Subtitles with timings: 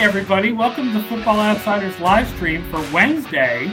[0.00, 0.52] Everybody.
[0.52, 3.66] Welcome to Football Outsiders live stream for Wednesday.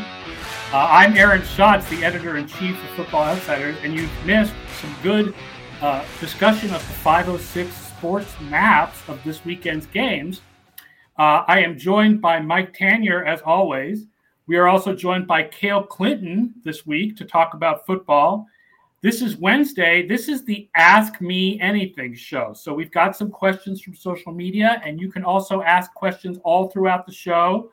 [0.74, 4.94] Uh, I'm Aaron Schatz, the editor in chief of Football Outsiders, and you've missed some
[5.02, 5.34] good
[5.82, 10.42] uh, discussion of the 506 sports maps of this weekend's games.
[11.18, 14.06] Uh, I am joined by Mike Tanier, as always.
[14.48, 18.48] We are also joined by Cale Clinton this week to talk about football.
[19.04, 20.08] This is Wednesday.
[20.08, 22.54] This is the Ask Me Anything show.
[22.54, 26.70] So we've got some questions from social media, and you can also ask questions all
[26.70, 27.70] throughout the show.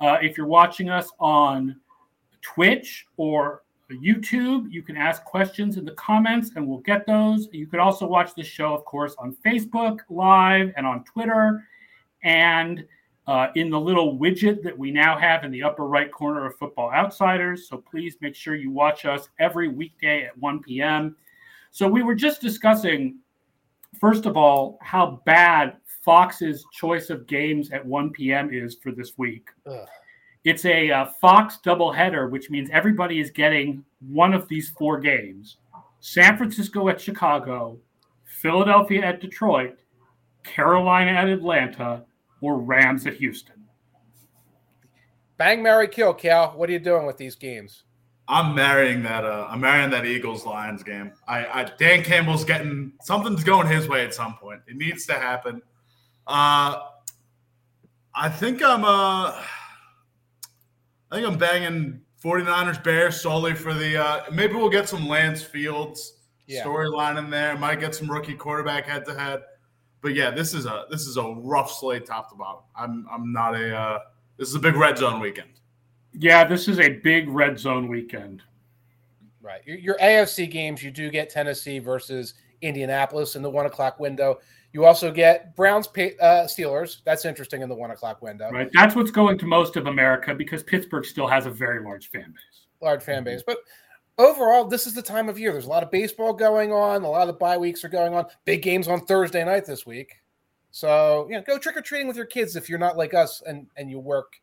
[0.00, 1.76] Uh, if you're watching us on
[2.42, 7.48] Twitch or YouTube, you can ask questions in the comments and we'll get those.
[7.52, 11.62] You can also watch this show, of course, on Facebook Live and on Twitter.
[12.24, 12.84] And
[13.26, 16.56] uh, in the little widget that we now have in the upper right corner of
[16.56, 17.68] Football Outsiders.
[17.68, 21.16] So please make sure you watch us every weekday at 1 p.m.
[21.70, 23.16] So we were just discussing,
[23.98, 28.52] first of all, how bad Fox's choice of games at 1 p.m.
[28.52, 29.48] is for this week.
[29.66, 29.88] Ugh.
[30.44, 35.56] It's a uh, Fox doubleheader, which means everybody is getting one of these four games
[36.00, 37.78] San Francisco at Chicago,
[38.24, 39.78] Philadelphia at Detroit,
[40.42, 42.04] Carolina at Atlanta,
[42.44, 43.64] or Rams at Houston.
[45.36, 46.50] Bang, Mary, kill, Cal.
[46.50, 47.84] What are you doing with these games?
[48.28, 49.24] I'm marrying that.
[49.24, 51.12] Uh, I'm marrying that Eagles Lions game.
[51.26, 54.60] I, I, Dan Campbell's getting something's going his way at some point.
[54.66, 55.60] It needs to happen.
[56.26, 56.80] Uh,
[58.14, 58.84] I think I'm.
[58.84, 59.32] Uh,
[61.10, 64.02] I think I'm banging 49ers Bears solely for the.
[64.02, 66.64] Uh, maybe we'll get some Lance Fields yeah.
[66.64, 67.56] storyline in there.
[67.58, 69.42] Might get some rookie quarterback head to head
[70.04, 72.60] but yeah, this is a this is a rough slate top to bottom.
[72.76, 73.98] I'm I'm not a uh,
[74.36, 75.48] this is a big red zone weekend.
[76.12, 78.42] Yeah, this is a big red zone weekend.
[79.40, 79.62] Right.
[79.64, 84.40] Your, your AFC games, you do get Tennessee versus Indianapolis in the one o'clock window.
[84.74, 86.98] You also get Browns uh, Steelers.
[87.04, 88.50] That's interesting in the one o'clock window.
[88.50, 88.68] Right.
[88.74, 92.26] That's what's going to most of America because Pittsburgh still has a very large fan
[92.26, 92.66] base.
[92.82, 93.56] Large fan base, but
[94.18, 95.52] overall, this is the time of year.
[95.52, 97.02] There's a lot of baseball going on.
[97.02, 98.26] A lot of the bye weeks are going on.
[98.44, 100.20] Big games on Thursday night this week.
[100.70, 103.42] So, you know, go trick or treating with your kids if you're not like us
[103.46, 104.40] and and you work.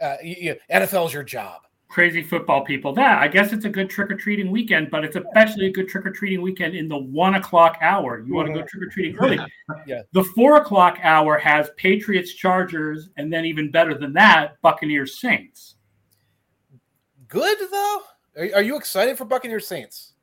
[0.00, 1.62] Uh, you, you, NFL's your job.
[1.88, 2.92] Crazy football people.
[2.92, 5.88] That I guess it's a good trick or treating weekend, but it's especially a good
[5.88, 8.22] trick or treating weekend in the one o'clock hour.
[8.26, 9.38] You want to go trick or treating early.
[9.86, 10.02] yeah.
[10.12, 15.76] The four o'clock hour has Patriots, Chargers, and then even better than that, Buccaneers, Saints.
[17.28, 18.00] Good though.
[18.36, 20.14] Are, are you excited for Buccaneers Saints?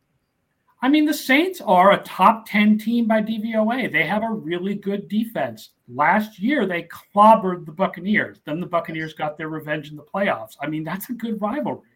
[0.82, 3.92] I mean, the Saints are a top 10 team by DVOA.
[3.92, 5.72] They have a really good defense.
[5.88, 8.42] Last year, they clobbered the Buccaneers.
[8.46, 10.56] Then the Buccaneers got their revenge in the playoffs.
[10.62, 11.90] I mean, that's a good rivalry.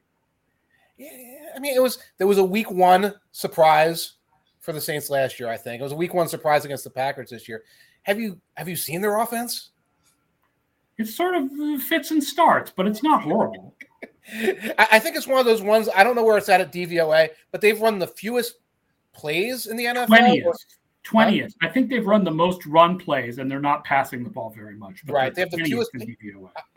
[0.98, 1.10] Yeah,
[1.56, 4.14] I mean, it was there was a week one surprise
[4.60, 5.50] for the Saints last year.
[5.50, 7.64] I think it was a week one surprise against the Packers this year.
[8.04, 9.70] Have you have you seen their offense?
[10.98, 11.50] It sort of
[11.84, 13.74] fits and starts, but it's not horrible.
[14.78, 15.90] I think it's one of those ones.
[15.96, 18.56] I don't know where it's at at DVOA, but they've run the fewest
[19.14, 20.08] plays in the NFL.
[20.08, 20.66] Twentieth,
[21.04, 21.54] twentieth.
[21.62, 24.76] I think they've run the most run plays, and they're not passing the ball very
[24.76, 25.02] much.
[25.08, 25.92] right, they have the fewest.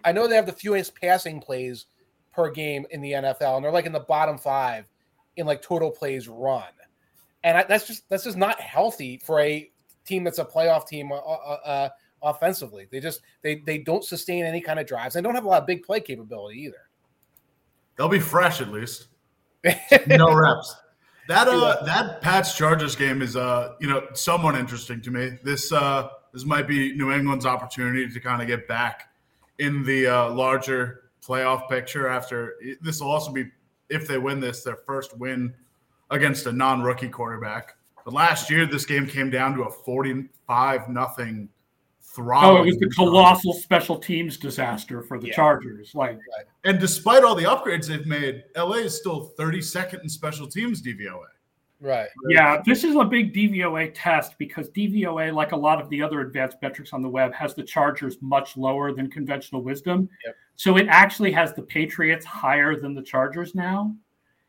[0.04, 1.86] I know they have the fewest passing plays
[2.32, 4.88] per game in the NFL, and they're like in the bottom five
[5.36, 6.64] in like total plays run,
[7.44, 9.70] and I, that's just that's just not healthy for a
[10.04, 11.88] team that's a playoff team uh, uh, uh,
[12.22, 12.86] offensively.
[12.90, 15.14] They just they they don't sustain any kind of drives.
[15.14, 16.81] They don't have a lot of big play capability either.
[17.96, 19.06] They'll be fresh at least.
[20.06, 20.74] no reps.
[21.28, 25.38] That uh that Pats Chargers game is uh you know somewhat interesting to me.
[25.42, 29.08] This uh this might be New England's opportunity to kind of get back
[29.58, 33.46] in the uh, larger playoff picture after this will also be
[33.90, 35.54] if they win this their first win
[36.10, 37.76] against a non-rookie quarterback.
[38.04, 41.48] But last year this game came down to a 45 nothing
[42.18, 45.34] Oh, it was the colossal special teams disaster for the yeah.
[45.34, 45.94] Chargers.
[45.94, 46.18] Like,
[46.64, 51.24] and despite all the upgrades they've made, LA is still 32nd in special teams DVOA.
[51.80, 52.08] Right.
[52.28, 56.20] Yeah, this is a big DVOA test because DVOA, like a lot of the other
[56.20, 60.08] advanced metrics on the web, has the Chargers much lower than conventional wisdom.
[60.24, 60.36] Yep.
[60.54, 63.96] So it actually has the Patriots higher than the Chargers now.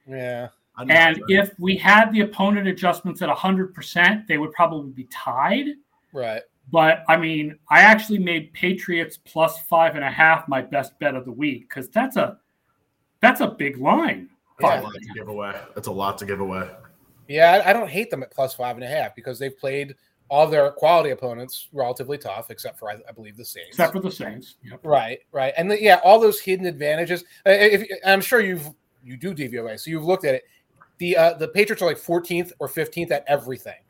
[0.07, 0.49] Yeah.
[0.77, 5.67] And if we had the opponent adjustments at 100%, they would probably be tied.
[6.13, 6.41] Right.
[6.73, 11.13] But I mean, I actually made Patriots plus five and a half my best bet
[11.13, 12.39] of the week because that's a
[13.21, 14.27] that's a big line.
[14.59, 14.81] Yeah.
[14.81, 15.61] That's a lot to give away.
[15.75, 16.67] That's a lot to give away.
[17.27, 19.93] Yeah, I don't hate them at plus five and a half because they've played
[20.29, 23.69] all their quality opponents relatively tough, except for I, I believe the Saints.
[23.69, 24.55] Except for the Saints.
[24.63, 24.79] Yep.
[24.83, 27.23] Right, right, and the, yeah, all those hidden advantages.
[27.45, 28.67] Uh, if, I'm sure you've
[29.03, 30.45] you do DVOA, so you've looked at it.
[30.97, 33.81] The uh, the Patriots are like 14th or 15th at everything.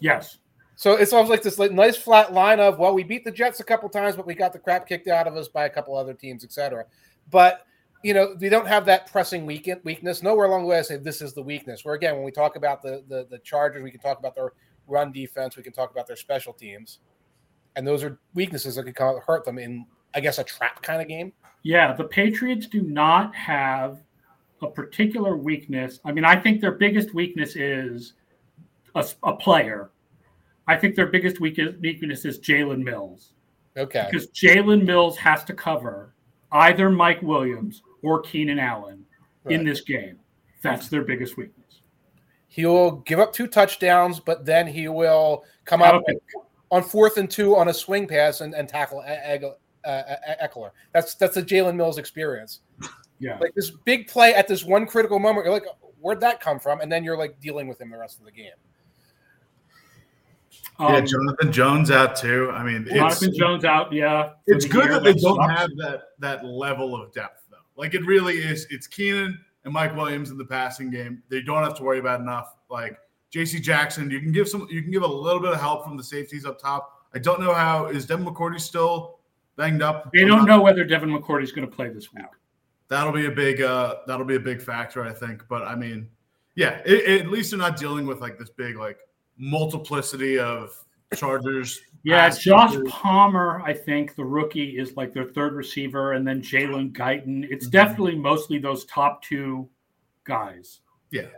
[0.00, 0.38] Yes.
[0.76, 3.60] So it's almost like this like nice flat line of well, we beat the Jets
[3.60, 5.96] a couple times, but we got the crap kicked out of us by a couple
[5.96, 6.84] other teams, etc.
[7.30, 7.66] But
[8.02, 10.22] you know, we don't have that pressing weakness.
[10.22, 11.84] Nowhere along the way I say this is the weakness.
[11.84, 14.52] Where again, when we talk about the, the the Chargers, we can talk about their
[14.86, 16.98] run defense, we can talk about their special teams,
[17.76, 21.08] and those are weaknesses that could hurt them in, I guess, a trap kind of
[21.08, 21.32] game.
[21.62, 24.02] Yeah, the Patriots do not have
[24.60, 26.00] a particular weakness.
[26.04, 28.14] I mean, I think their biggest weakness is
[28.94, 29.90] a, a player.
[30.66, 33.32] I think their biggest weakness is Jalen Mills.
[33.76, 34.08] Okay.
[34.10, 36.14] Because Jalen Mills has to cover
[36.52, 39.04] either Mike Williams or Keenan Allen
[39.44, 39.54] right.
[39.54, 40.18] in this game.
[40.62, 41.80] That's their biggest weakness.
[42.48, 46.04] He will give up two touchdowns, but then he will come out
[46.70, 50.70] on fourth and two on a swing pass and, and tackle Ekeler.
[50.92, 52.60] That's that's a Jalen Mills experience.
[53.18, 55.44] Yeah, like this big play at this one critical moment.
[55.44, 55.66] You're like,
[56.00, 56.80] where'd that come from?
[56.80, 58.52] And then you're like dealing with him the rest of the game.
[60.78, 62.50] Um, yeah, Jonathan Jones out too.
[62.52, 63.92] I mean, Jonathan Jones out.
[63.92, 65.60] Yeah, it's good that they don't sucks.
[65.60, 67.58] have that that level of depth though.
[67.76, 68.66] like it really is.
[68.70, 71.22] It's Keenan and Mike Williams in the passing game.
[71.28, 72.54] They don't have to worry about enough.
[72.68, 72.98] Like
[73.30, 73.60] J.C.
[73.60, 74.66] Jackson, you can give some.
[74.70, 77.06] You can give a little bit of help from the safeties up top.
[77.14, 79.18] I don't know how is Devin McCourty still
[79.56, 80.10] banged up.
[80.12, 82.24] They don't know whether Devin McCourty is going to play this week.
[82.88, 83.62] That'll be a big.
[83.62, 85.44] uh That'll be a big factor, I think.
[85.48, 86.08] But I mean,
[86.56, 88.98] yeah, it, it, at least they're not dealing with like this big like
[89.36, 90.70] multiplicity of
[91.14, 96.42] Chargers yeah, Josh Palmer, I think the rookie is like their third receiver, and then
[96.42, 97.46] Jalen Guyton.
[97.50, 97.70] It's mm-hmm.
[97.70, 99.70] definitely mostly those top two
[100.24, 100.80] guys.
[101.10, 101.28] Yeah,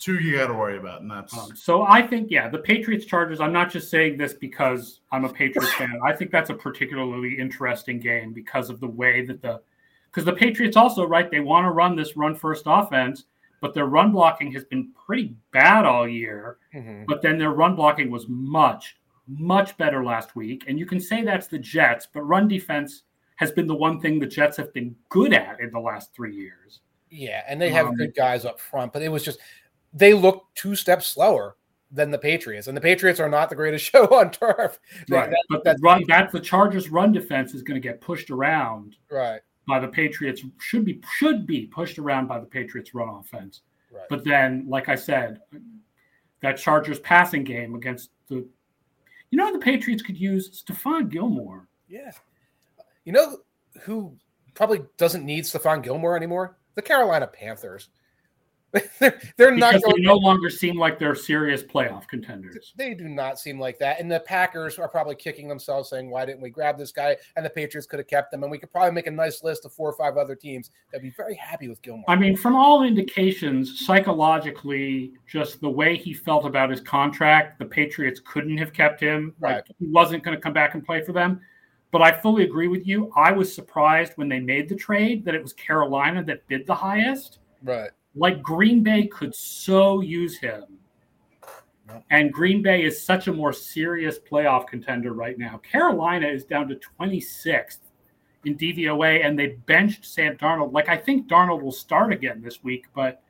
[0.00, 1.82] two you got to worry about, and that's um, so.
[1.82, 3.40] I think yeah, the Patriots Chargers.
[3.40, 6.00] I'm not just saying this because I'm a Patriots fan.
[6.04, 9.60] I think that's a particularly interesting game because of the way that the
[10.06, 13.26] because the Patriots also right they want to run this run first offense,
[13.60, 16.58] but their run blocking has been pretty bad all year.
[16.74, 17.04] Mm-hmm.
[17.06, 20.64] But then their run blocking was much much better last week.
[20.68, 23.02] And you can say that's the Jets, but run defense
[23.36, 26.34] has been the one thing the Jets have been good at in the last three
[26.34, 26.80] years.
[27.10, 29.38] Yeah, and they have um, good guys up front, but it was just
[29.92, 31.56] they look two steps slower
[31.90, 34.78] than the Patriots, and the Patriots are not the greatest show on turf.
[35.08, 38.30] Right, that, but that's, run, that's the Chargers' run defense is going to get pushed
[38.30, 38.96] around.
[39.10, 39.40] Right.
[39.66, 43.62] By the Patriots should be should be pushed around by the Patriots' run offense.
[43.90, 44.04] Right.
[44.08, 45.40] But then, like I said,
[46.40, 48.46] that Chargers passing game against the
[49.30, 51.68] you know the Patriots could use Stephon Gilmore.
[51.88, 52.12] Yeah.
[53.04, 53.38] You know
[53.82, 54.16] who
[54.54, 56.56] probably doesn't need Stephon Gilmore anymore?
[56.74, 57.88] The Carolina Panthers.
[58.72, 62.72] They're, they're not going they no longer seem like they're serious playoff contenders.
[62.76, 64.00] They do not seem like that.
[64.00, 67.16] And the Packers are probably kicking themselves saying, why didn't we grab this guy?
[67.36, 68.42] And the Patriots could have kept them.
[68.42, 71.02] And we could probably make a nice list of four or five other teams that'd
[71.02, 72.04] be very happy with Gilmore.
[72.08, 77.66] I mean, from all indications, psychologically, just the way he felt about his contract, the
[77.66, 79.34] Patriots couldn't have kept him.
[79.38, 79.56] Right.
[79.56, 81.40] Like he wasn't going to come back and play for them.
[81.92, 83.10] But I fully agree with you.
[83.16, 86.74] I was surprised when they made the trade that it was Carolina that bid the
[86.74, 87.38] highest.
[87.62, 90.64] Right like Green Bay could so use him.
[92.10, 95.58] And Green Bay is such a more serious playoff contender right now.
[95.58, 97.78] Carolina is down to 26th
[98.44, 100.72] in DVOA, and they benched Sam Darnold.
[100.72, 103.22] Like, I think Darnold will start again this week, but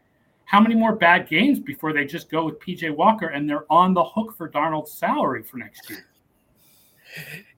[0.46, 3.92] how many more bad games before they just go with PJ Walker and they're on
[3.92, 6.06] the hook for Darnold's salary for next year?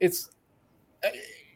[0.01, 0.31] It's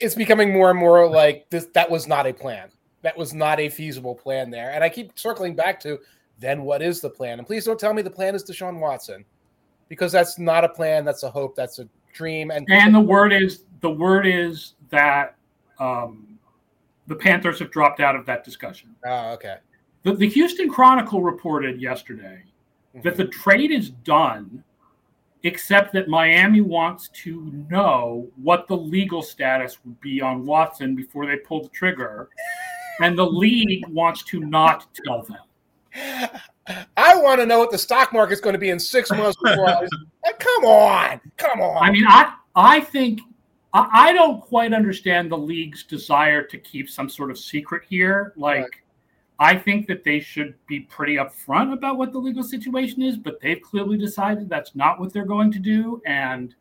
[0.01, 2.71] it's becoming more and more like this that was not a plan
[3.03, 4.71] that was not a feasible plan there.
[4.73, 5.99] And I keep circling back to
[6.39, 7.39] then what is the plan?
[7.39, 9.25] And please don't tell me the plan is Deshaun Watson,
[9.89, 11.05] because that's not a plan.
[11.05, 11.55] That's a hope.
[11.55, 12.51] That's a dream.
[12.51, 15.37] And and the word is the word is that
[15.79, 16.39] um,
[17.07, 18.95] the Panthers have dropped out of that discussion.
[19.05, 19.57] Oh, okay.
[20.03, 22.43] The, the Houston Chronicle reported yesterday
[22.95, 23.03] mm-hmm.
[23.03, 24.65] that the trade is done,
[25.43, 31.27] except that Miami wants to know what the legal status would be on Watson before
[31.27, 32.31] they pull the trigger
[33.01, 35.39] and the league wants to not tell them.
[36.97, 39.69] I want to know what the stock market's going to be in six months before.
[39.69, 39.87] I,
[40.39, 41.83] come on, come on.
[41.83, 43.21] I mean, I I think
[43.73, 48.33] I, I, don't quite understand the league's desire to keep some sort of secret here.
[48.37, 48.71] Like, right.
[49.39, 53.41] I think that they should be pretty upfront about what the legal situation is, but
[53.41, 56.01] they've clearly decided that's not what they're going to do.
[56.07, 56.55] And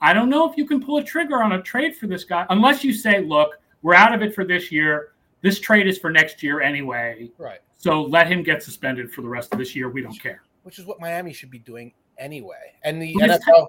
[0.00, 2.46] I don't know if you can pull a trigger on a trade for this guy
[2.50, 6.10] unless you say, look, we're out of it for this year this trade is for
[6.10, 7.30] next year anyway.
[7.38, 7.60] Right.
[7.76, 9.88] So let him get suspended for the rest of this year.
[9.88, 10.42] We don't care.
[10.64, 12.74] Which is what Miami should be doing anyway.
[12.84, 13.38] And the NFL.
[13.44, 13.68] Tough.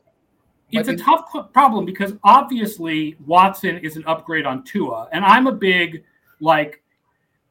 [0.71, 5.51] It's a tough problem because obviously Watson is an upgrade on Tua, and I'm a
[5.51, 6.03] big
[6.41, 6.83] like,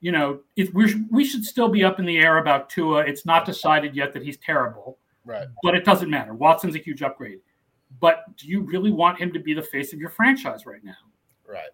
[0.00, 3.00] you know, if we we should still be up in the air about Tua.
[3.00, 5.48] It's not decided yet that he's terrible, right?
[5.64, 6.32] But it doesn't matter.
[6.32, 7.40] Watson's a huge upgrade.
[8.00, 10.92] but do you really want him to be the face of your franchise right now?
[11.46, 11.70] Right.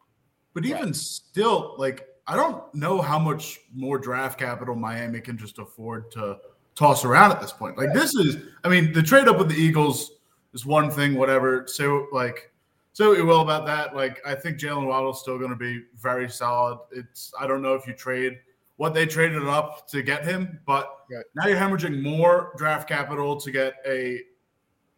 [0.55, 0.97] But even right.
[0.97, 6.39] still, like I don't know how much more draft capital Miami can just afford to
[6.75, 7.77] toss around at this point.
[7.77, 10.13] Like this is, I mean, the trade up with the Eagles
[10.53, 11.67] is one thing, whatever.
[11.67, 12.51] So like,
[12.93, 13.95] so it will about that.
[13.95, 16.79] Like I think Jaylen Waddle's still going to be very solid.
[16.93, 18.39] It's I don't know if you trade
[18.77, 21.25] what they traded up to get him, but right.
[21.37, 24.21] now you're hemorrhaging more draft capital to get a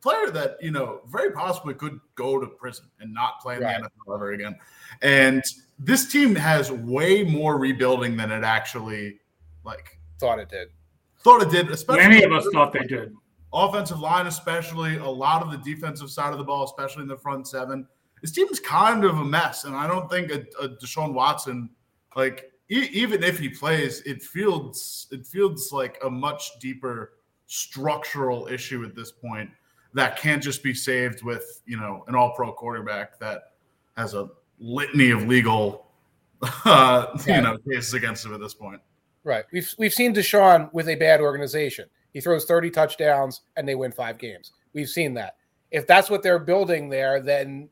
[0.06, 3.82] player that you know very possibly could go to prison and not play in right.
[3.82, 4.56] the NFL ever again.
[5.02, 5.42] And
[5.80, 9.18] this team has way more rebuilding than it actually
[9.64, 10.68] like thought it did.
[11.18, 13.14] Thought it did, especially many of us thought they did.
[13.52, 17.16] Offensive line, especially a lot of the defensive side of the ball, especially in the
[17.16, 17.86] front seven.
[18.22, 21.70] This team's kind of a mess, and I don't think a, a Deshaun Watson,
[22.14, 27.14] like e- even if he plays, it feels it feels like a much deeper
[27.46, 29.50] structural issue at this point
[29.96, 33.54] that can't just be saved with you know an all pro quarterback that
[33.96, 34.28] has a
[34.60, 35.86] litany of legal
[36.64, 38.80] uh, you know cases against him at this point.
[39.24, 39.44] Right.
[39.52, 41.86] We've we've seen Deshaun with a bad organization.
[42.12, 44.52] He throws 30 touchdowns and they win five games.
[44.72, 45.36] We've seen that.
[45.70, 47.68] If that's what they're building there, then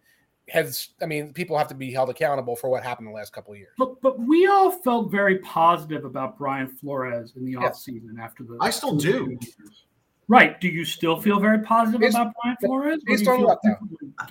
[0.48, 3.34] has I mean, people have to be held accountable for what happened in the last
[3.34, 3.74] couple of years.
[3.76, 7.86] But but we all felt very positive about Brian Flores in the yes.
[7.86, 9.38] offseason after the I still do.
[9.40, 9.84] Years.
[10.28, 10.60] Right.
[10.60, 13.02] Do you still feel very positive based, about Brian Flores?
[13.04, 13.58] Based on what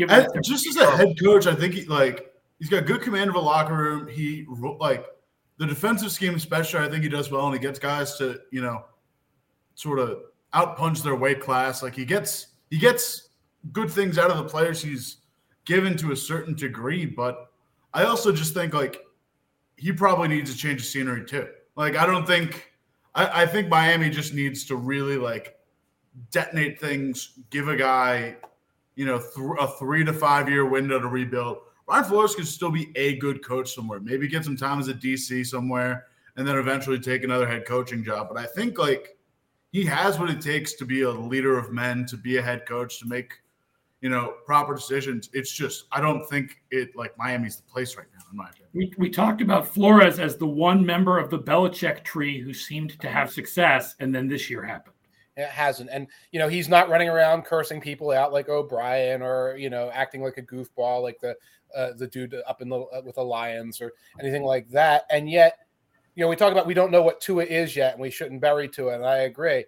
[0.09, 3.35] as, just as a head coach, I think he like he's got good command of
[3.35, 4.07] a locker room.
[4.07, 4.45] He
[4.79, 5.05] like
[5.57, 6.79] the defensive scheme, especially.
[6.79, 8.85] I think he does well, and he gets guys to you know
[9.75, 10.19] sort of
[10.53, 11.83] outpunch their weight class.
[11.83, 13.29] Like he gets he gets
[13.71, 15.17] good things out of the players he's
[15.65, 17.51] given to a certain degree, but
[17.93, 19.01] I also just think like
[19.77, 21.47] he probably needs to change the scenery too.
[21.75, 22.71] Like I don't think
[23.15, 25.55] I, I think Miami just needs to really like
[26.31, 28.35] detonate things, give a guy,
[28.95, 31.57] you know, th- a three to five year window to rebuild.
[31.85, 33.99] Brian Flores could still be a good coach somewhere.
[33.99, 36.05] Maybe get some time as a DC somewhere,
[36.37, 38.29] and then eventually take another head coaching job.
[38.29, 39.17] But I think like
[39.71, 42.65] he has what it takes to be a leader of men, to be a head
[42.65, 43.33] coach, to make
[44.01, 45.29] you know proper decisions.
[45.33, 48.69] It's just I don't think it like Miami's the place right now, in my opinion.
[48.73, 52.99] We, we talked about Flores as the one member of the Belichick tree who seemed
[52.99, 54.92] to have success, and then this year happened.
[55.35, 55.89] It hasn't.
[55.91, 59.89] And, you know, he's not running around cursing people out like O'Brien or, you know,
[59.91, 61.35] acting like a goofball like the
[61.75, 65.05] uh, the dude up in the uh, with the Lions or anything like that.
[65.09, 65.57] And yet,
[66.15, 68.41] you know, we talk about we don't know what Tua is yet and we shouldn't
[68.41, 68.93] bury Tua.
[68.95, 69.65] And I agree.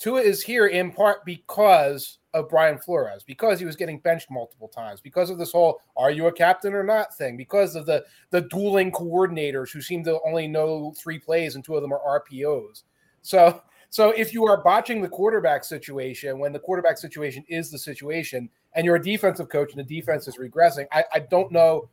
[0.00, 4.66] Tua is here in part because of Brian Flores, because he was getting benched multiple
[4.66, 8.04] times, because of this whole "Are you a captain or not?" thing, because of the
[8.30, 12.20] the dueling coordinators who seem to only know three plays and two of them are
[12.20, 12.82] RPOs.
[13.22, 17.78] So so if you are botching the quarterback situation when the quarterback situation is the
[17.78, 21.88] situation, and you're a defensive coach and the defense is regressing, I, I don't know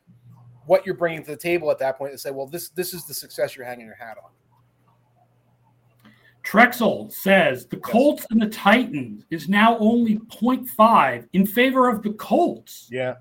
[0.66, 3.06] what you're bringing to the table at that point to say, well, this this is
[3.06, 4.32] the success you're hanging your hat on.
[6.44, 12.14] Trexel says the Colts and the Titans is now only 0.5 in favor of the
[12.14, 12.88] Colts.
[12.92, 13.16] Yeah.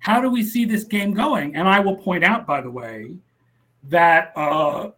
[0.00, 1.54] How do we see this game going?
[1.54, 3.14] And I will point out, by the way,
[3.84, 4.90] that uh,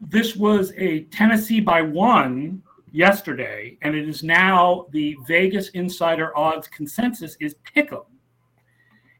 [0.00, 2.62] this was a Tennessee by one
[2.92, 8.04] yesterday, and it is now the Vegas Insider odds consensus is pick'em.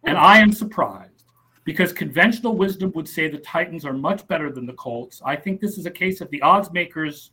[0.05, 1.25] And I am surprised
[1.65, 5.21] because conventional wisdom would say the Titans are much better than the Colts.
[5.25, 7.33] I think this is a case of the odds makers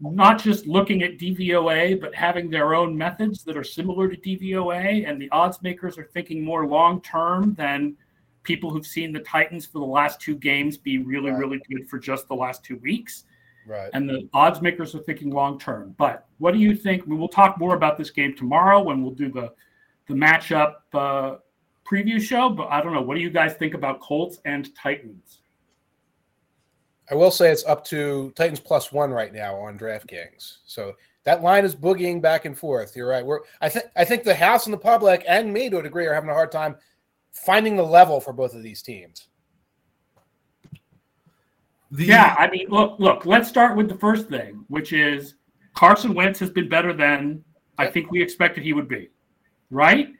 [0.00, 5.08] not just looking at DVOA, but having their own methods that are similar to DVOA.
[5.08, 7.96] And the odds makers are thinking more long term than
[8.48, 11.38] people who've seen the Titans for the last two games be really, right.
[11.38, 13.24] really good for just the last two weeks.
[13.66, 13.90] Right.
[13.92, 15.94] And the odds makers are thinking long term.
[15.98, 17.06] But what do you think?
[17.06, 19.52] We will talk more about this game tomorrow when we'll do the
[20.06, 21.36] the matchup uh,
[21.86, 22.48] preview show.
[22.48, 23.02] But I don't know.
[23.02, 25.42] What do you guys think about Colts and Titans?
[27.10, 30.58] I will say it's up to Titans plus one right now on DraftKings.
[30.64, 32.96] So that line is boogieing back and forth.
[32.96, 33.24] You're right.
[33.24, 36.06] We're I think I think the house and the public and me to a degree
[36.06, 36.76] are having a hard time
[37.44, 39.28] finding the level for both of these teams.
[41.90, 43.24] The, yeah, I mean, look, look.
[43.24, 45.36] Let's start with the first thing, which is
[45.74, 47.42] Carson Wentz has been better than
[47.78, 49.08] I think we expected he would be,
[49.70, 50.10] right?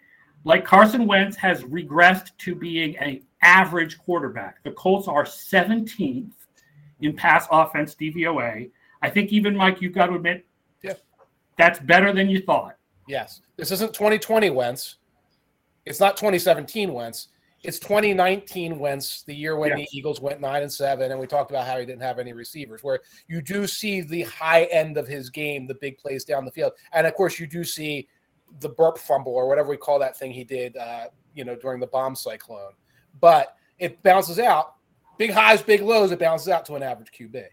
[0.45, 4.63] Like Carson Wentz has regressed to being an average quarterback.
[4.63, 6.31] The Colts are 17th
[7.01, 8.71] in pass offense DVOA.
[9.03, 10.47] I think even Mike, you've got to admit,
[10.83, 10.95] yeah.
[11.57, 12.77] that's better than you thought.
[13.07, 14.97] Yes, this isn't 2020 Wentz.
[15.88, 17.28] It's not 2017 Wentz.
[17.62, 19.88] It's 2019 Wentz, the year when yes.
[19.90, 22.33] the Eagles went nine and seven, and we talked about how he didn't have any
[22.33, 22.85] receivers.
[22.85, 26.52] Where you do see the high end of his game, the big plays down the
[26.52, 28.07] field, and of course you do see
[28.61, 31.80] the burp fumble or whatever we call that thing he did, uh, you know, during
[31.80, 32.73] the bomb cyclone.
[33.21, 34.75] But it bounces out,
[35.16, 36.12] big highs, big lows.
[36.12, 37.45] It bounces out to an average QB.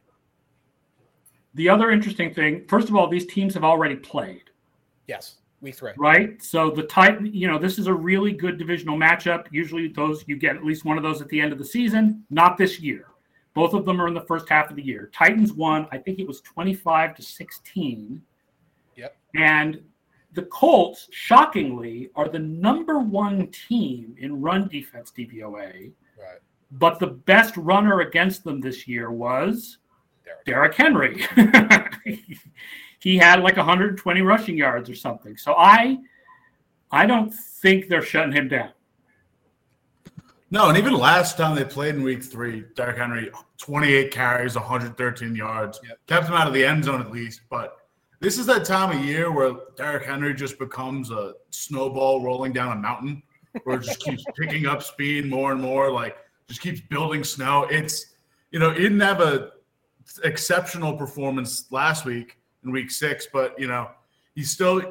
[1.55, 4.43] The other interesting thing, first of all, these teams have already played.
[5.07, 5.91] Yes, week three.
[5.97, 6.41] Right.
[6.41, 9.47] So the Titan, you know, this is a really good divisional matchup.
[9.51, 12.23] Usually, those you get at least one of those at the end of the season.
[12.29, 13.07] Not this year.
[13.53, 15.09] Both of them are in the first half of the year.
[15.13, 18.21] Titans won, I think it was 25 to 16.
[18.97, 19.17] Yep.
[19.35, 19.81] And
[20.33, 25.91] the Colts, shockingly, are the number one team in run defense DVOA.
[26.19, 26.39] Right.
[26.71, 29.77] But the best runner against them this year was
[30.45, 31.25] Derrick, Derrick Henry.
[33.05, 35.37] he had like 120 rushing yards or something.
[35.37, 35.99] So I
[36.91, 38.71] I don't think they're shutting him down.
[40.49, 45.35] No, and even last time they played in week three, Derrick Henry, 28 carries, 113
[45.35, 45.99] yards, yep.
[46.07, 47.41] kept him out of the end zone at least.
[47.49, 47.77] But
[48.21, 52.75] this is that time of year where Derrick Henry just becomes a snowball rolling down
[52.75, 53.21] a mountain,
[53.65, 57.67] where it just keeps picking up speed more and more, like just keeps building snow.
[57.69, 58.15] It's,
[58.49, 59.51] you know, he didn't have a
[60.23, 63.89] exceptional performance last week in week six, but, you know,
[64.33, 64.81] he's still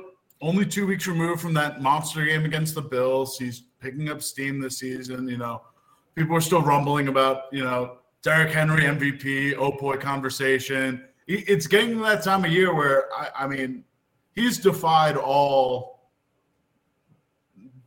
[0.40, 3.38] only two weeks removed from that monster game against the Bills.
[3.38, 5.28] He's picking up steam this season.
[5.28, 5.62] You know,
[6.14, 11.04] people are still rumbling about, you know, Derrick Henry MVP, OPOY conversation.
[11.26, 13.84] It's getting to that time of year where, I, I mean,
[14.34, 16.10] he's defied all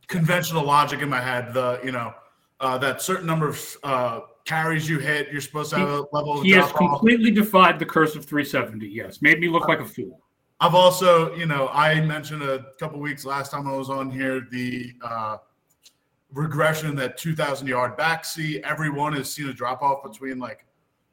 [0.08, 1.54] conventional logic in my head.
[1.54, 2.12] The, you know,
[2.60, 6.38] uh, that certain number of uh, carries you hit, you're supposed to have a level
[6.38, 8.86] of He has completely defied the curse of 370.
[8.86, 9.20] Yes.
[9.20, 10.22] Made me look like a fool.
[10.60, 14.46] I've also, you know, I mentioned a couple weeks last time I was on here
[14.50, 15.36] the uh,
[16.32, 18.62] regression that 2,000 yard backseat.
[18.62, 20.64] Everyone has seen a drop off between like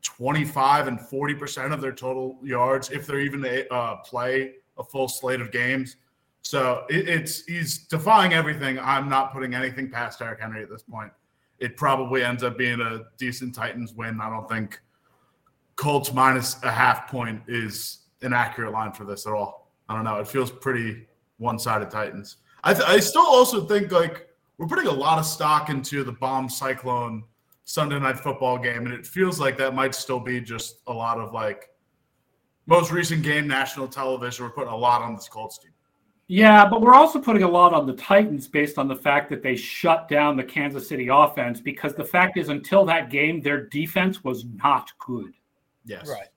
[0.02, 5.42] 25 and 40% of their total yards if they're even uh, play a full slate
[5.42, 5.98] of games.
[6.42, 8.80] So it, it's he's defying everything.
[8.80, 11.12] I'm not putting anything past Derrick Henry at this point.
[11.60, 14.20] It probably ends up being a decent Titans win.
[14.20, 14.80] I don't think
[15.76, 19.72] Colts minus a half point is an accurate line for this at all.
[19.88, 20.18] I don't know.
[20.18, 22.38] It feels pretty one sided Titans.
[22.64, 26.14] I, th- I still also think like we're putting a lot of stock into the
[26.14, 27.24] bomb cyclone
[27.66, 31.20] Sunday night football game, and it feels like that might still be just a lot
[31.20, 31.70] of like
[32.68, 34.46] most recent game national television.
[34.46, 35.72] We're putting a lot on this Colts team.
[36.28, 39.44] Yeah, but we're also putting a lot on the Titans based on the fact that
[39.44, 43.68] they shut down the Kansas City offense because the fact is until that game their
[43.68, 45.34] defense was not good.
[45.86, 46.08] Yes.
[46.08, 46.28] Right.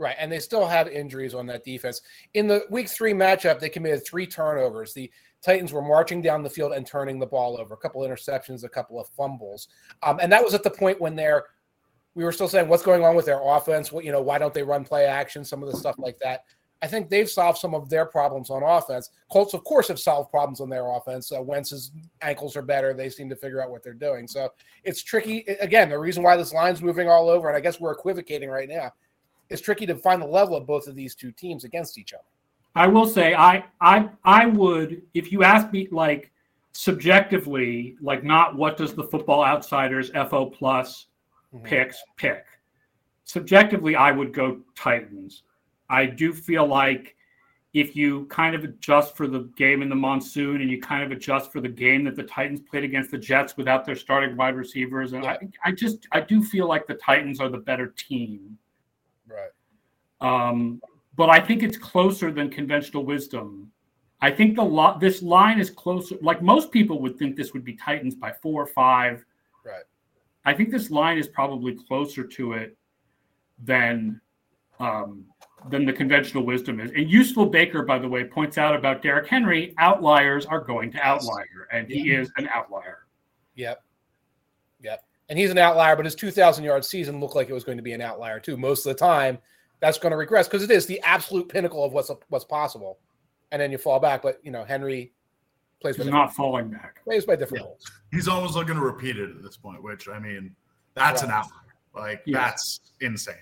[0.00, 2.02] Right, and they still have injuries on that defense.
[2.34, 4.94] In the week three matchup, they committed three turnovers.
[4.94, 5.10] The
[5.42, 7.74] Titans were marching down the field and turning the ball over.
[7.74, 9.66] A couple interceptions, a couple of fumbles,
[10.04, 11.46] um, and that was at the point when they're
[12.14, 13.90] we were still saying what's going on with their offense.
[13.90, 15.44] What you know, why don't they run play action?
[15.44, 16.44] Some of the stuff like that.
[16.80, 19.10] I think they've solved some of their problems on offense.
[19.30, 21.32] Colts, of course, have solved problems on their offense.
[21.32, 21.90] Uh, Wentz's
[22.22, 22.94] ankles are better.
[22.94, 24.28] They seem to figure out what they're doing.
[24.28, 24.52] So
[24.84, 25.40] it's tricky.
[25.60, 28.68] Again, the reason why this line's moving all over, and I guess we're equivocating right
[28.68, 28.92] now,
[29.50, 32.22] it's tricky to find the level of both of these two teams against each other.
[32.74, 36.30] I will say I I I would if you ask me like
[36.72, 41.06] subjectively like not what does the football outsiders FO plus
[41.52, 41.64] mm-hmm.
[41.64, 42.44] picks pick.
[43.24, 45.42] Subjectively I would go Titans.
[45.90, 47.16] I do feel like
[47.74, 51.12] if you kind of adjust for the game in the monsoon and you kind of
[51.12, 54.56] adjust for the game that the Titans played against the Jets without their starting wide
[54.56, 55.36] receivers and yeah.
[55.64, 58.58] I, I just I do feel like the Titans are the better team
[59.28, 59.50] Right.
[60.20, 60.80] Um,
[61.16, 63.70] but I think it's closer than conventional wisdom.
[64.20, 66.16] I think the lot this line is closer.
[66.20, 69.24] Like most people would think this would be Titans by four or five.
[69.64, 69.84] Right.
[70.44, 72.76] I think this line is probably closer to it
[73.62, 74.20] than
[74.80, 75.24] um,
[75.70, 76.90] than the conventional wisdom is.
[76.92, 81.00] And useful Baker, by the way, points out about Derrick Henry: outliers are going to
[81.00, 83.06] outlier, and he is an outlier.
[83.54, 83.82] Yep.
[84.82, 87.78] Yep and he's an outlier, but his 2,000 yard season looked like it was going
[87.78, 88.56] to be an outlier too.
[88.56, 89.38] Most of the time,
[89.80, 92.98] that's going to regress because it is the absolute pinnacle of what's what's possible,
[93.52, 94.22] and then you fall back.
[94.22, 95.12] But you know, Henry
[95.80, 95.96] plays.
[95.96, 97.04] He's not falling back.
[97.04, 97.90] Plays by different yeah.
[98.10, 100.54] He's almost looking to repeat it at this point, which I mean,
[100.94, 101.28] that's right.
[101.28, 101.52] an outlier.
[101.94, 102.40] Like yes.
[102.42, 103.34] that's insane.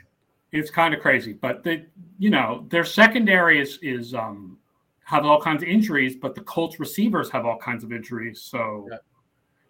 [0.58, 1.84] It's kind of crazy, but the
[2.18, 4.58] you know their secondary is is um
[5.04, 8.42] have all kinds of injuries, but the Colts receivers have all kinds of injuries.
[8.42, 8.88] So.
[8.90, 8.98] Yeah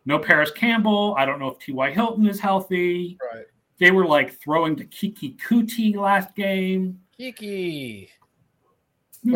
[0.07, 1.15] no Parris Campbell.
[1.19, 1.91] I don't know if T.Y.
[1.91, 3.19] Hilton is healthy.
[3.35, 3.45] Right.
[3.79, 7.01] They were like throwing to Keke Coutee last game.
[7.19, 8.09] Keke.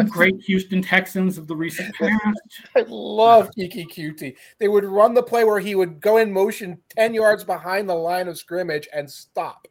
[0.09, 2.41] Great Houston Texans of the recent past.
[2.77, 4.37] I love Keke Coutee.
[4.59, 7.95] They would run the play where he would go in motion 10 yards behind the
[7.95, 9.67] line of scrimmage and stop.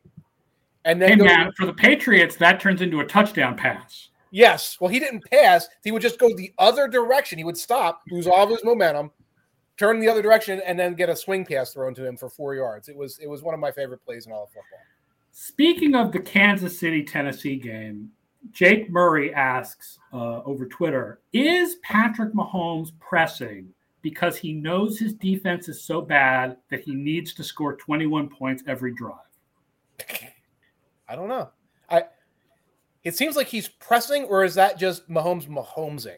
[0.85, 4.09] And then hey, man, for the Patriots, that turns into a touchdown pass.
[4.31, 4.77] Yes.
[4.79, 5.67] Well, he didn't pass.
[5.83, 7.37] He would just go the other direction.
[7.37, 9.11] He would stop, lose all of his momentum,
[9.77, 12.55] turn the other direction, and then get a swing pass thrown to him for four
[12.55, 12.89] yards.
[12.89, 14.79] It was it was one of my favorite plays in all of football.
[15.31, 18.09] Speaking of the Kansas City Tennessee game,
[18.51, 23.69] Jake Murray asks uh, over Twitter: Is Patrick Mahomes pressing
[24.01, 28.63] because he knows his defense is so bad that he needs to score 21 points
[28.67, 29.15] every drive?
[31.09, 31.49] I don't know.
[31.89, 32.03] I
[33.03, 36.17] it seems like he's pressing, or is that just Mahomes Mahomesing?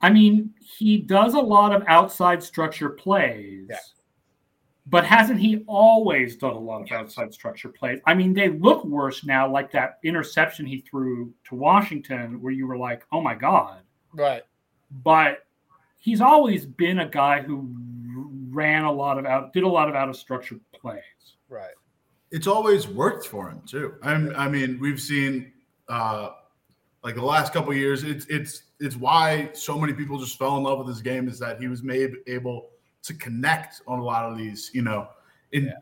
[0.00, 3.66] I mean, he does a lot of outside structure plays.
[3.68, 3.76] Yeah.
[4.86, 8.00] But hasn't he always done a lot of outside structure plays?
[8.06, 12.66] I mean, they look worse now, like that interception he threw to Washington, where you
[12.66, 13.82] were like, oh my God.
[14.14, 14.44] Right.
[15.02, 15.46] But
[15.98, 17.68] he's always been a guy who
[18.48, 21.02] ran a lot of out, did a lot of out of structure plays.
[21.50, 21.74] Right.
[22.30, 23.94] It's always worked for him too.
[24.02, 25.52] I'm, I mean, we've seen
[25.88, 26.30] uh,
[27.02, 28.04] like the last couple years.
[28.04, 31.38] It's it's it's why so many people just fell in love with his game is
[31.38, 32.70] that he was made able
[33.02, 35.08] to connect on a lot of these, you know,
[35.52, 35.72] in yeah.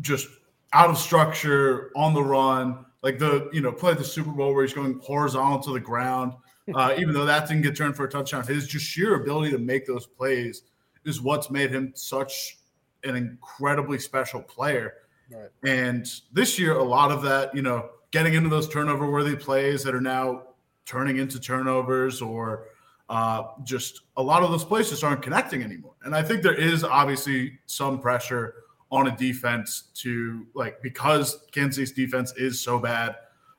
[0.00, 0.28] just
[0.72, 4.64] out of structure on the run, like the you know play the Super Bowl where
[4.64, 6.32] he's going horizontal to the ground.
[6.74, 9.58] Uh, even though that didn't get turned for a touchdown, his just sheer ability to
[9.58, 10.62] make those plays
[11.04, 12.58] is what's made him such
[13.04, 14.94] an incredibly special player.
[15.30, 15.50] Right.
[15.64, 19.82] And this year, a lot of that, you know, getting into those turnover worthy plays
[19.82, 20.42] that are now
[20.84, 22.68] turning into turnovers or
[23.08, 25.94] uh, just a lot of those plays just aren't connecting anymore.
[26.04, 28.54] And I think there is obviously some pressure
[28.90, 33.16] on a defense to like because Kansas City's defense is so bad.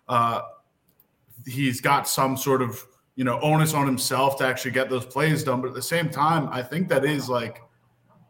[0.08, 0.42] Uh,
[1.46, 5.44] he's got some sort of you know onus on himself to actually get those plays
[5.44, 5.62] done.
[5.62, 7.62] But at the same time, I think that is like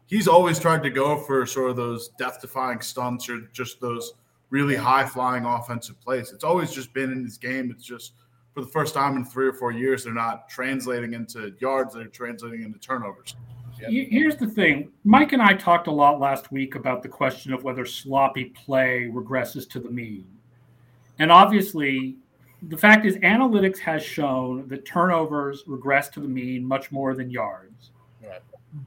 [0.08, 4.14] he's always tried to go for sort of those death defying stunts or just those
[4.50, 6.32] really high flying offensive plays.
[6.32, 7.70] It's always just been in his game.
[7.70, 8.14] It's just
[8.54, 12.06] for the first time in three or four years, they're not translating into yards, they're
[12.06, 13.36] translating into turnovers.
[13.80, 14.08] Yep.
[14.10, 17.62] Here's the thing Mike and I talked a lot last week about the question of
[17.62, 20.26] whether sloppy play regresses to the mean.
[21.20, 22.16] And obviously,
[22.62, 27.30] the fact is, analytics has shown that turnovers regress to the mean much more than
[27.30, 27.90] yards.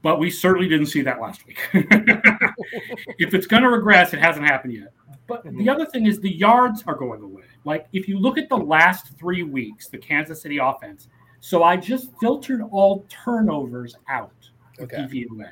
[0.02, 1.58] But we certainly didn't see that last week.
[1.72, 4.92] if it's going to regress, it hasn't happened yet.
[5.26, 5.68] But the mm-hmm.
[5.68, 7.44] other thing is the yards are going away.
[7.64, 11.08] Like if you look at the last three weeks, the Kansas City offense.
[11.40, 14.32] So I just filtered all turnovers out
[14.80, 14.96] okay.
[14.96, 15.50] DVOA.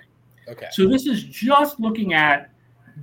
[0.49, 0.69] Okay.
[0.71, 2.51] So this is just looking at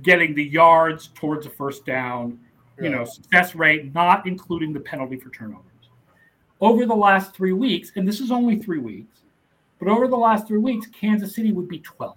[0.02, 2.38] getting the yards towards a first down,
[2.80, 5.64] you know, success rate, not including the penalty for turnovers.
[6.60, 9.22] Over the last three weeks, and this is only three weeks,
[9.78, 12.16] but over the last three weeks, Kansas City would be 12th.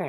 [0.00, 0.08] Hmm.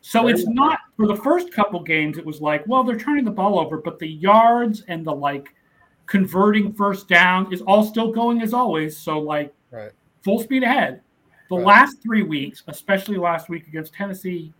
[0.00, 3.30] So it's not for the first couple games, it was like, well, they're turning the
[3.30, 5.48] ball over, but the yards and the like
[6.06, 8.98] converting first down is all still going as always.
[8.98, 9.92] So like right.
[10.22, 11.00] full speed ahead.
[11.48, 11.66] The right.
[11.66, 14.52] last three weeks, especially last week against Tennessee,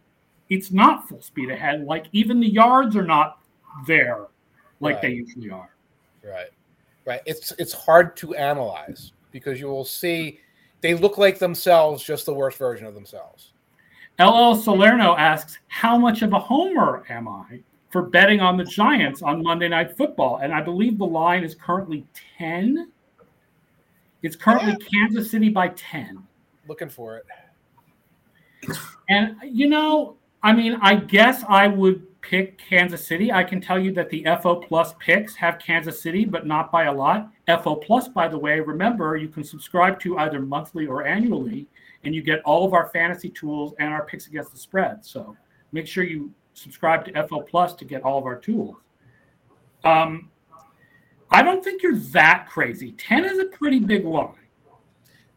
[0.48, 1.84] it's not full speed ahead.
[1.84, 3.38] Like even the yards are not
[3.87, 4.28] there
[4.80, 5.02] like right.
[5.02, 5.74] they usually are.
[6.22, 6.48] Right.
[7.04, 7.20] Right.
[7.26, 10.40] It's it's hard to analyze because you will see
[10.85, 13.53] they look like themselves, just the worst version of themselves.
[14.20, 19.23] LL Salerno asks, How much of a homer am I for betting on the Giants
[19.23, 20.40] on Monday Night Football?
[20.42, 22.05] And I believe the line is currently
[22.37, 22.92] 10.
[24.23, 24.77] It's currently.
[24.92, 26.23] Kansas City by 10.
[26.68, 27.25] Looking for it.
[29.09, 33.33] And, you know, I mean, I guess I would pick Kansas City.
[33.33, 36.85] I can tell you that the FO Plus picks have Kansas City, but not by
[36.85, 37.31] a lot.
[37.46, 41.66] FO Plus, by the way, remember you can subscribe to either monthly or annually
[42.04, 45.04] and you get all of our fantasy tools and our picks against the spread.
[45.04, 45.37] So
[45.72, 48.76] make sure you subscribe to FO Plus to get all of our tools.
[49.85, 50.30] Um,
[51.30, 52.92] I don't think you're that crazy.
[52.92, 54.35] 10 is a pretty big line.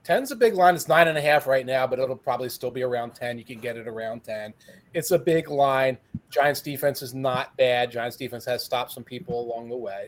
[0.06, 0.74] 10's a big line.
[0.74, 3.38] It's nine and a half right now, but it'll probably still be around 10.
[3.38, 4.54] You can get it around 10.
[4.93, 5.98] It's a big line.
[6.30, 7.91] Giants defense is not bad.
[7.91, 10.08] Giants defense has stopped some people along the way.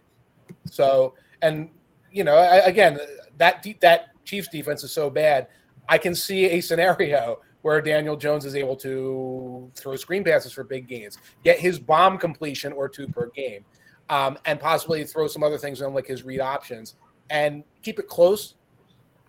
[0.65, 1.69] So, and
[2.11, 2.99] you know, again,
[3.37, 5.47] that that Chiefs defense is so bad.
[5.87, 10.63] I can see a scenario where Daniel Jones is able to throw screen passes for
[10.63, 13.65] big gains, get his bomb completion or two per game,
[14.09, 16.95] um, and possibly throw some other things in like his read options
[17.29, 18.55] and keep it close.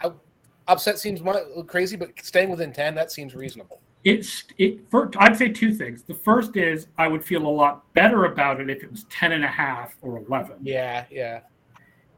[0.02, 0.12] I,
[0.68, 1.20] upset seems
[1.66, 3.80] crazy, but staying within 10, that seems reasonable.
[4.02, 6.02] It's it for I'd say two things.
[6.04, 9.32] The first is I would feel a lot better about it if it was 10
[9.32, 10.56] and a half or 11.
[10.62, 11.40] Yeah, yeah.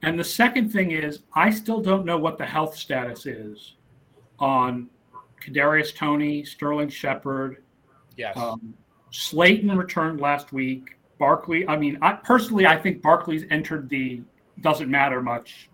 [0.03, 3.75] And the second thing is I still don't know what the health status is
[4.39, 4.89] on
[5.41, 7.63] Kadarius Toney, Sterling Shepard.
[8.17, 8.37] Yes.
[8.37, 8.75] Um,
[9.11, 10.97] Slayton returned last week.
[11.19, 11.67] Barkley.
[11.69, 14.23] I mean, I personally, I think Barkley's entered the
[14.61, 15.71] doesn't matter much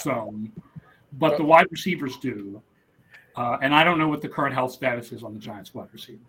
[0.00, 0.50] zone,
[1.14, 2.62] but the wide receivers do.
[3.36, 5.88] Uh, and I don't know what the current health status is on the Giants wide
[5.92, 6.22] receivers.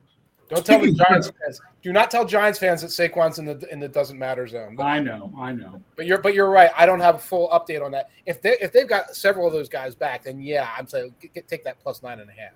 [0.50, 1.62] Don't tell the Giants fans.
[1.82, 4.76] Do not tell Giants fans that Saquon's in the in the doesn't matter zone.
[4.76, 5.82] But, I know, I know.
[5.96, 6.72] But you're but you're right.
[6.78, 8.10] I don't have a full update on that.
[8.26, 11.48] If they if they've got several of those guys back, then yeah, I'm saying get,
[11.48, 12.54] take that plus nine and a half.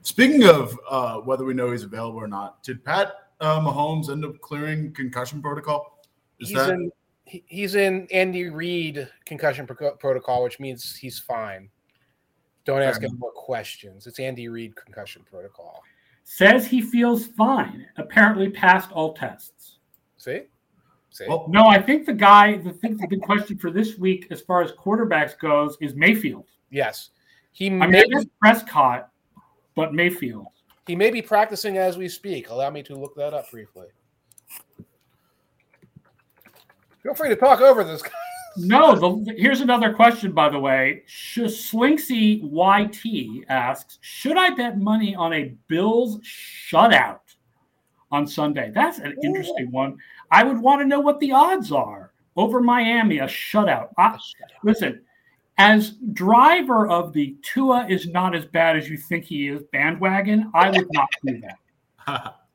[0.00, 4.24] Speaking of uh, whether we know he's available or not, did Pat uh, Mahomes end
[4.24, 5.98] up clearing concussion protocol?
[6.40, 6.70] Is he's that...
[6.70, 6.90] in
[7.26, 11.68] he's in Andy Reid concussion pro- protocol, which means he's fine.
[12.64, 14.06] Don't ask him more questions.
[14.06, 15.82] It's Andy Reid concussion protocol.
[16.28, 17.86] Says he feels fine.
[17.98, 19.78] Apparently passed all tests.
[20.16, 20.42] See?
[21.10, 21.24] See?
[21.28, 24.40] Well, no, I think the guy, the thing, the big question for this week, as
[24.40, 26.46] far as quarterbacks goes, is Mayfield.
[26.68, 27.10] Yes,
[27.52, 27.68] he.
[27.68, 29.08] I may mean, Prescott,
[29.76, 30.48] but Mayfield.
[30.88, 32.50] He may be practicing as we speak.
[32.50, 33.86] Allow me to look that up briefly.
[37.04, 38.02] Feel free to talk over this.
[38.58, 41.02] No, the, here's another question, by the way.
[41.08, 47.20] Slinksy YT asks, should I bet money on a Bills shutout
[48.10, 48.70] on Sunday?
[48.74, 49.96] That's an interesting one.
[50.30, 53.88] I would want to know what the odds are over Miami, a shutout.
[53.96, 54.18] I,
[54.62, 55.02] listen,
[55.58, 60.50] as driver of the Tua is not as bad as you think he is bandwagon,
[60.54, 61.40] I would not do
[62.06, 62.34] that.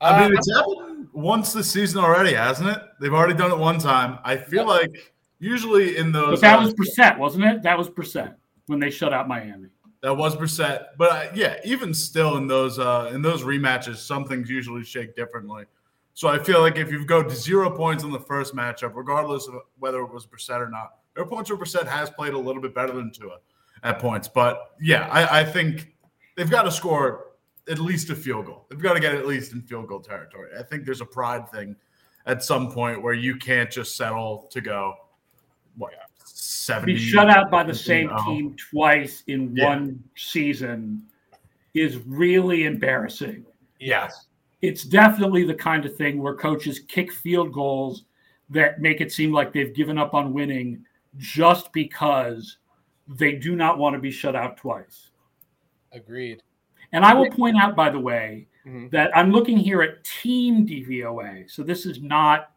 [0.00, 2.82] I mean, it's happened once this season already, hasn't it?
[3.00, 4.18] They've already done it one time.
[4.24, 6.40] I feel like usually in those.
[6.40, 7.62] But that uh, was Brissett, wasn't it?
[7.62, 8.34] That was Brissett
[8.66, 9.68] when they shut out Miami.
[10.02, 14.24] That was Brissett, but uh, yeah, even still in those uh, in those rematches, some
[14.24, 15.64] things usually shake differently.
[16.14, 19.48] So I feel like if you go to zero points in the first matchup, regardless
[19.48, 22.38] of whether it was Brissett or not, there are points where Brissett has played a
[22.38, 23.38] little bit better than Tua
[23.82, 24.28] at points.
[24.28, 25.94] But yeah, I, I think
[26.36, 27.25] they've got to score
[27.68, 28.66] at least a field goal.
[28.68, 30.50] They've got to get at least in field goal territory.
[30.58, 31.76] I think there's a pride thing
[32.26, 34.94] at some point where you can't just settle to go
[35.76, 35.92] what
[36.24, 38.24] 70 be shut out by the same oh.
[38.24, 39.68] team twice in yeah.
[39.68, 41.02] one season
[41.74, 43.44] is really embarrassing.
[43.78, 44.26] Yes.
[44.62, 48.04] It's definitely the kind of thing where coaches kick field goals
[48.50, 50.84] that make it seem like they've given up on winning
[51.18, 52.58] just because
[53.06, 55.10] they do not want to be shut out twice.
[55.92, 56.42] Agreed.
[56.92, 58.88] And I will point out, by the way, mm-hmm.
[58.88, 61.50] that I'm looking here at team DVOA.
[61.50, 62.50] So this is not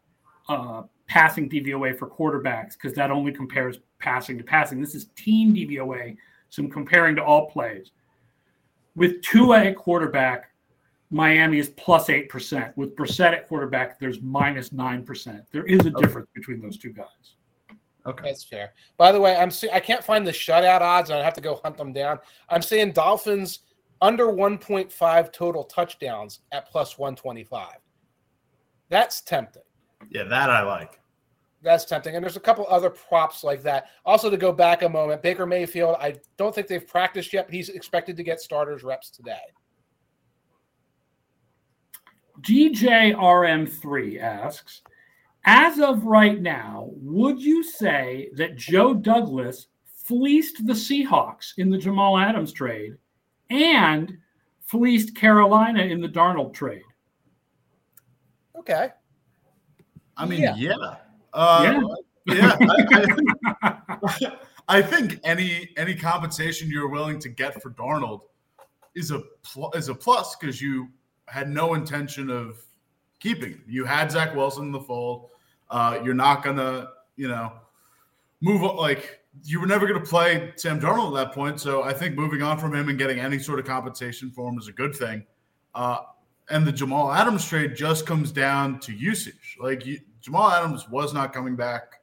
[0.48, 4.80] uh, passing DVOA for quarterbacks because that only compares passing to passing.
[4.80, 6.16] This is team DVOA.
[6.48, 7.90] So I'm comparing to all plays.
[8.96, 10.50] With Tua at quarterback,
[11.10, 12.76] Miami is plus 8%.
[12.76, 15.44] With Brissett at quarterback, there's minus 9%.
[15.52, 17.06] There is a difference between those two guys.
[18.06, 18.72] Okay, that's fair.
[18.96, 21.40] By the way, I'm see- I can't find the shutout odds, and I have to
[21.40, 22.18] go hunt them down.
[22.48, 23.60] I'm saying Dolphins
[24.02, 27.76] under 1.5 total touchdowns at plus 125.
[28.88, 29.62] That's tempting.
[30.10, 31.00] Yeah, that I like.
[31.62, 32.16] That's tempting.
[32.16, 33.88] And there's a couple other props like that.
[34.06, 37.54] Also, to go back a moment, Baker Mayfield, I don't think they've practiced yet, but
[37.54, 39.38] he's expected to get starters reps today.
[42.40, 44.80] DJRM3 asks,
[45.44, 51.78] as of right now, would you say that Joe Douglas fleeced the Seahawks in the
[51.78, 52.96] Jamal Adams trade
[53.50, 54.16] and
[54.60, 56.82] fleeced Carolina in the Darnold trade.
[58.56, 58.90] Okay.
[60.16, 60.54] I mean, yeah.
[60.56, 60.94] Yeah.
[61.32, 61.82] Uh,
[62.26, 62.34] yeah.
[62.34, 63.06] yeah I,
[63.62, 64.32] I,
[64.68, 68.20] I, think any any compensation you're willing to get for Darnold
[68.94, 70.88] is a pl- is a plus because you
[71.26, 72.62] had no intention of
[73.18, 73.64] keeping him.
[73.66, 75.30] You had Zach Wilson in the fold.
[75.70, 77.52] Uh, you're not gonna, you know,
[78.40, 81.60] move like you were never going to play Sam Darnold at that point.
[81.60, 84.58] So I think moving on from him and getting any sort of compensation for him
[84.58, 85.24] is a good thing.
[85.74, 85.98] Uh,
[86.50, 89.56] and the Jamal Adams trade just comes down to usage.
[89.60, 92.00] Like you, Jamal Adams was not coming back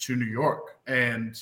[0.00, 1.40] to New York, and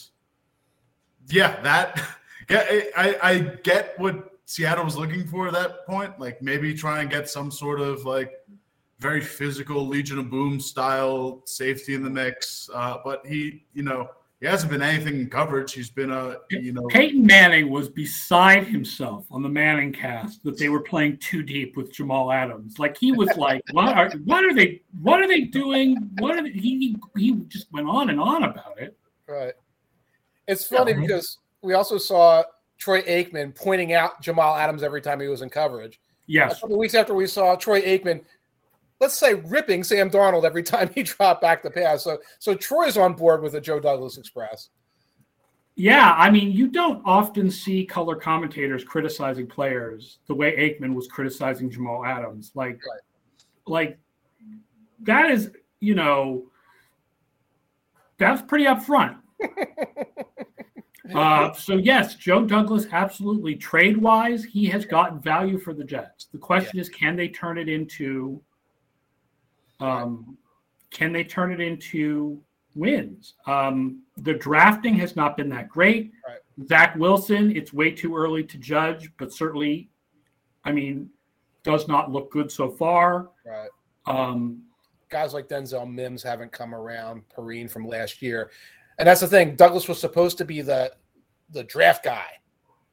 [1.28, 2.00] yeah, that
[2.50, 2.64] yeah,
[2.96, 6.20] I, I get what Seattle was looking for at that point.
[6.20, 8.32] Like maybe try and get some sort of like
[8.98, 12.68] very physical Legion of Boom style safety in the mix.
[12.72, 15.72] Uh, but he, you know he hasn't been anything in coverage.
[15.72, 20.42] He's been uh, a you know Peyton Manning was beside himself on the Manning cast
[20.44, 22.78] that they were playing too deep with Jamal Adams.
[22.78, 26.10] Like he was like, what are what are they what are they doing?
[26.18, 28.96] What are they, he he just went on and on about it.
[29.26, 29.54] Right.
[30.46, 31.00] It's funny yeah.
[31.00, 32.44] because we also saw
[32.78, 35.98] Troy Aikman pointing out Jamal Adams every time he was in coverage.
[36.26, 36.58] Yes.
[36.58, 38.22] A couple weeks after we saw Troy Aikman
[39.00, 42.04] let's say ripping Sam Darnold every time he dropped back the pass.
[42.04, 44.70] So so Troy's on board with the Joe Douglas Express.
[45.78, 51.06] Yeah, I mean, you don't often see color commentators criticizing players the way Aikman was
[51.06, 52.52] criticizing Jamal Adams.
[52.54, 53.00] Like, right.
[53.66, 53.98] like
[55.00, 56.44] that is, you know,
[58.16, 59.18] that's pretty upfront.
[61.14, 66.28] uh, so yes, Joe Douglas absolutely trade wise, he has gotten value for the Jets.
[66.32, 66.80] The question yeah.
[66.80, 68.40] is, can they turn it into
[69.80, 70.36] um,
[70.90, 72.40] can they turn it into
[72.74, 73.34] wins?
[73.46, 76.12] Um, the drafting has not been that great.
[76.26, 76.68] Right.
[76.68, 79.90] Zach Wilson, it's way too early to judge, but certainly,
[80.64, 81.10] I mean,
[81.62, 83.30] does not look good so far.
[83.44, 83.68] Right.
[84.06, 84.62] Um,
[85.08, 87.22] Guys like Denzel Mims haven't come around.
[87.28, 88.50] Perine from last year,
[88.98, 89.54] and that's the thing.
[89.54, 90.92] Douglas was supposed to be the
[91.50, 92.26] the draft guy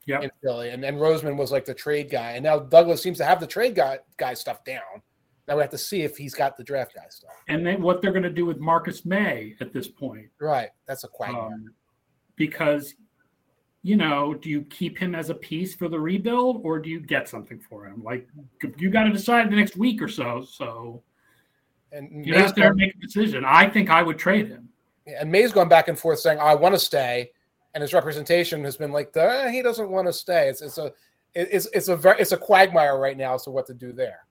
[0.06, 0.22] yep.
[0.22, 3.26] in Philly, and then Roseman was like the trade guy, and now Douglas seems to
[3.26, 5.02] have the trade guy guy stuff down.
[5.48, 7.32] Now we have to see if he's got the draft guy stuff.
[7.50, 10.28] And then what they're going to do with Marcus Maye at this point.
[10.40, 10.70] Right.
[10.88, 11.36] That's a question.
[11.36, 11.74] Um,
[12.36, 12.94] because,
[13.82, 17.02] you know, do you keep him as a piece for the rebuild or do you
[17.02, 18.02] get something for him?
[18.04, 18.28] Like,
[18.78, 20.46] you got to decide the next week or so.
[20.50, 21.04] So
[21.92, 23.44] and you Maye's have to gone, make a decision.
[23.46, 24.70] I think I would trade him.
[25.06, 27.32] And Maye's gone back and forth saying, I want to stay.
[27.76, 30.48] And his representation has been like, he doesn't want to stay.
[30.48, 30.94] It's, it's a,
[31.36, 34.26] it's, it's a very, it's a quagmire right now as to what to do there.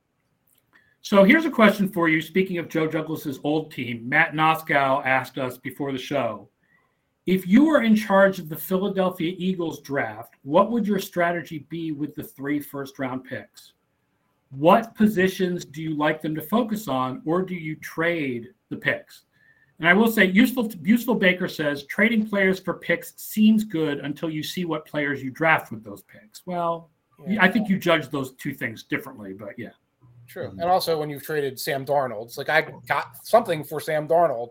[1.03, 2.21] So here's a question for you.
[2.21, 6.47] Speaking of Joe Douglas's old team, Matt Noskow asked us before the show
[7.25, 11.91] if you were in charge of the Philadelphia Eagles draft, what would your strategy be
[11.91, 13.73] with the three first round picks?
[14.51, 19.23] What positions do you like them to focus on, or do you trade the picks?
[19.79, 24.29] And I will say, useful useful Baker says trading players for picks seems good until
[24.29, 26.43] you see what players you draft with those picks.
[26.45, 26.91] Well,
[27.27, 27.43] yeah.
[27.43, 29.71] I think you judge those two things differently, but yeah.
[30.33, 30.49] True.
[30.49, 34.49] And also when you've traded Sam Darnold, it's like I got something for Sam Darnold.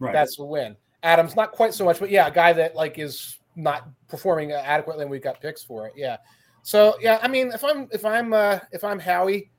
[0.00, 0.12] Right.
[0.12, 0.74] That's a win.
[1.04, 5.02] Adams, not quite so much, but yeah, a guy that like is not performing adequately
[5.02, 5.92] and we got picks for it.
[5.94, 6.16] Yeah.
[6.64, 9.52] So yeah, I mean, if I'm if I'm uh if I'm Howie,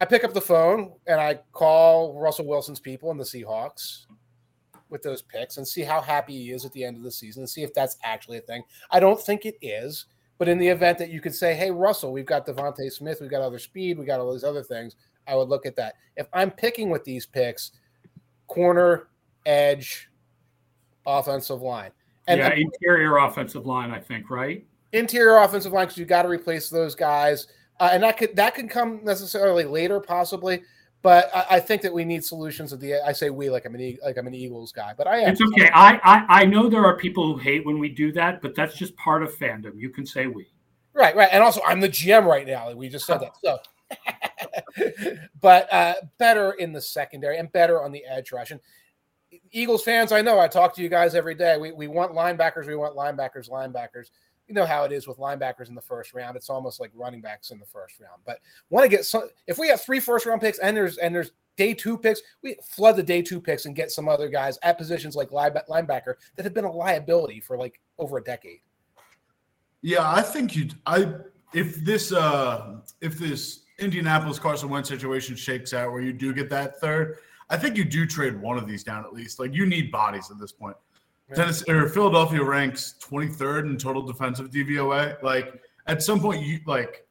[0.00, 4.06] I pick up the phone and I call Russell Wilson's people and the Seahawks
[4.88, 7.42] with those picks and see how happy he is at the end of the season
[7.42, 8.62] and see if that's actually a thing.
[8.92, 10.06] I don't think it is.
[10.40, 13.28] But in the event that you could say, hey, Russell, we've got DeVonta Smith, we've
[13.28, 15.96] got other speed, we got all these other things, I would look at that.
[16.16, 17.72] If I'm picking with these picks,
[18.46, 19.08] corner,
[19.44, 20.08] edge,
[21.06, 21.90] offensive line.
[22.26, 24.64] And yeah, interior offensive line, I think, right?
[24.94, 27.46] Interior offensive line, because you've got to replace those guys.
[27.78, 30.62] Uh, and that could that could come necessarily later, possibly.
[31.02, 32.96] But I, I, think that we need solutions at the.
[33.06, 35.20] I say we like I'm an like I'm an Eagles guy, but I.
[35.20, 35.70] It's okay.
[35.72, 38.76] I, I I know there are people who hate when we do that, but that's
[38.76, 39.78] just part of fandom.
[39.78, 40.46] You can say we.
[40.92, 42.72] Right, right, and also I'm the GM right now.
[42.74, 43.32] We just said that.
[43.42, 43.58] So,
[45.40, 48.50] but uh, better in the secondary and better on the edge rush.
[48.50, 48.60] And
[49.52, 51.56] Eagles fans, I know I talk to you guys every day.
[51.56, 52.66] We we want linebackers.
[52.66, 53.48] We want linebackers.
[53.48, 54.10] Linebackers
[54.50, 56.36] you know how it is with linebackers in the first round.
[56.36, 58.20] It's almost like running backs in the first round.
[58.26, 61.14] But want to get some if we have three first round picks and there's and
[61.14, 64.58] there's day two picks, we flood the day two picks and get some other guys
[64.64, 68.58] at positions like linebacker that have been a liability for like over a decade.
[69.82, 71.14] Yeah, I think you I
[71.54, 76.50] if this uh if this Indianapolis Carson Wentz situation shakes out where you do get
[76.50, 77.18] that third,
[77.50, 79.38] I think you do trade one of these down at least.
[79.38, 80.76] Like you need bodies at this point.
[81.34, 85.22] Tennessee or Philadelphia ranks 23rd in total defensive DVOA.
[85.22, 87.06] Like at some point, you like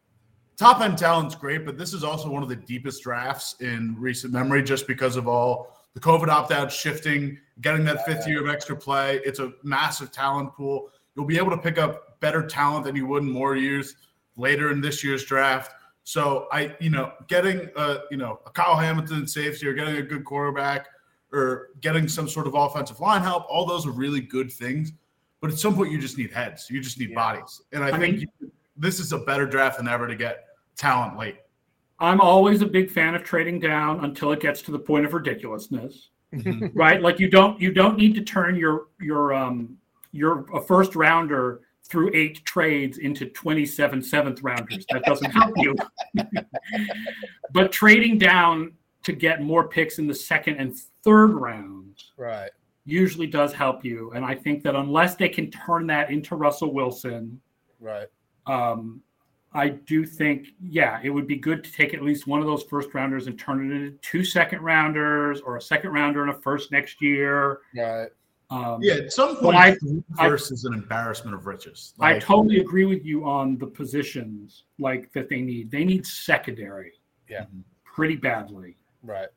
[0.57, 4.33] top end talent's great, but this is also one of the deepest drafts in recent
[4.33, 8.49] memory just because of all the COVID opt out shifting, getting that fifth year of
[8.53, 9.21] extra play.
[9.25, 10.89] It's a massive talent pool.
[11.15, 13.95] You'll be able to pick up better talent than you would in more years
[14.35, 15.73] later in this year's draft.
[16.03, 20.01] So I, you know, getting a, you know, a Kyle Hamilton safety or getting a
[20.01, 20.87] good quarterback
[21.31, 23.45] or getting some sort of offensive line help.
[23.49, 24.93] All those are really good things.
[25.41, 26.69] But at some point, you just need heads.
[26.69, 27.15] You just need yeah.
[27.15, 27.61] bodies.
[27.71, 30.45] And I, I think mean, you, this is a better draft than ever to get
[30.75, 31.37] talent late.
[31.99, 35.13] I'm always a big fan of trading down until it gets to the point of
[35.13, 36.09] ridiculousness.
[36.33, 36.77] Mm-hmm.
[36.77, 37.01] right?
[37.01, 39.77] Like you don't you don't need to turn your your um
[40.11, 44.85] your a first rounder through eight trades into 27 seventh rounders.
[44.91, 45.75] That doesn't help you.
[47.53, 48.73] but trading down
[49.03, 52.49] to get more picks in the second and third rounds right.
[52.85, 54.11] usually does help you.
[54.11, 57.39] And i think that unless they can turn that into russell wilson
[57.79, 58.07] right.
[58.45, 59.01] um
[59.53, 62.63] i do think yeah it would be good to take at least one of those
[62.63, 66.41] first rounders and turn it into two second rounders or a second rounder and a
[66.41, 67.59] first next year.
[67.75, 68.09] Right.
[68.51, 69.77] Um, yeah, at some point, I,
[70.17, 71.93] first is an embarrassment of riches.
[71.97, 75.69] Like, I totally agree with you on the positions like that they need.
[75.69, 76.93] They need secondary,
[77.29, 77.45] yeah,
[77.83, 78.75] pretty badly.
[79.03, 79.27] Right.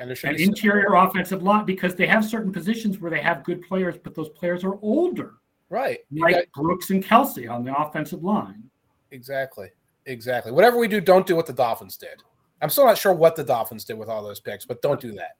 [0.00, 3.96] And, an interior offensive line because they have certain positions where they have good players,
[4.02, 5.34] but those players are older.
[5.70, 5.98] Right.
[6.12, 8.62] Like got, Brooks and Kelce on the offensive line.
[9.10, 9.70] Exactly.
[10.06, 10.52] Exactly.
[10.52, 12.22] Whatever we do, don't do what the Dolphins did.
[12.62, 15.12] I'm still not sure what the Dolphins did with all those picks, but don't do
[15.12, 15.36] that.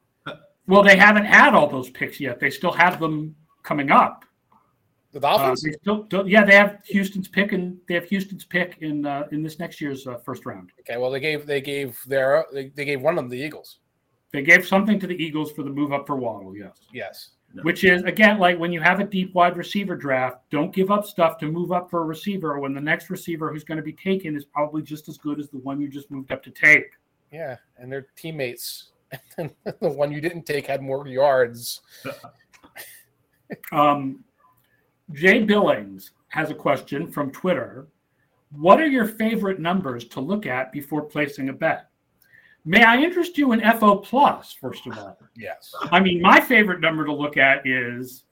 [0.66, 2.39] Well, they haven't had all those picks yet.
[2.41, 4.24] They still have them coming up.
[5.18, 5.64] The Dolphins?
[5.64, 9.26] Uh, they still, yeah, they have Houston's pick, and they have Houston's pick in uh,
[9.32, 10.70] in this next year's uh, first round.
[10.78, 13.80] Okay, well, they gave they gave their they, they gave one of them the Eagles.
[14.32, 16.56] They gave something to the Eagles for the move up for Waddle.
[16.56, 16.78] Yes.
[16.92, 17.30] Yes.
[17.62, 21.04] Which is again like when you have a deep wide receiver draft, don't give up
[21.04, 23.94] stuff to move up for a receiver when the next receiver who's going to be
[23.94, 26.92] taken is probably just as good as the one you just moved up to take.
[27.32, 28.92] Yeah, and their teammates,
[29.36, 29.50] the
[29.80, 31.80] one you didn't take had more yards.
[33.72, 34.24] um,
[35.12, 37.88] Jay Billings has a question from Twitter.
[38.50, 41.90] What are your favorite numbers to look at before placing a bet?
[42.64, 45.18] May I interest you in FO plus, first of all?
[45.36, 45.72] Yes.
[45.90, 48.24] I mean, my favorite number to look at is,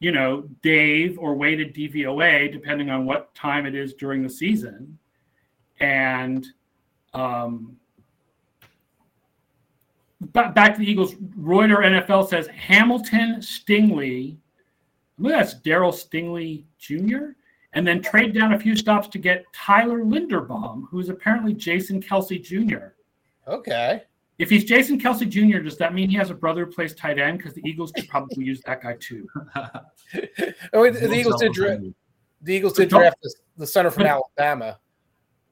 [0.00, 4.98] you know, Dave or weighted DVOA, depending on what time it is during the season.
[5.78, 6.46] And
[7.14, 7.76] um,
[10.20, 14.36] back to the Eagles, Reuter NFL says Hamilton Stingley
[15.28, 17.32] that's Darryl Stingley Jr.
[17.72, 22.42] And then trade down a few stops to get Tyler Linderbaum, who's apparently Jason Kelce
[22.42, 22.94] Jr.
[23.46, 24.02] Okay.
[24.38, 27.18] If he's Jason Kelce Jr., does that mean he has a brother who plays tight
[27.18, 27.38] end?
[27.38, 29.28] Because the Eagles could probably use that guy too.
[30.72, 31.82] oh, the, the Eagles did draft.
[32.40, 34.78] The Eagles did draft the, the center from Alabama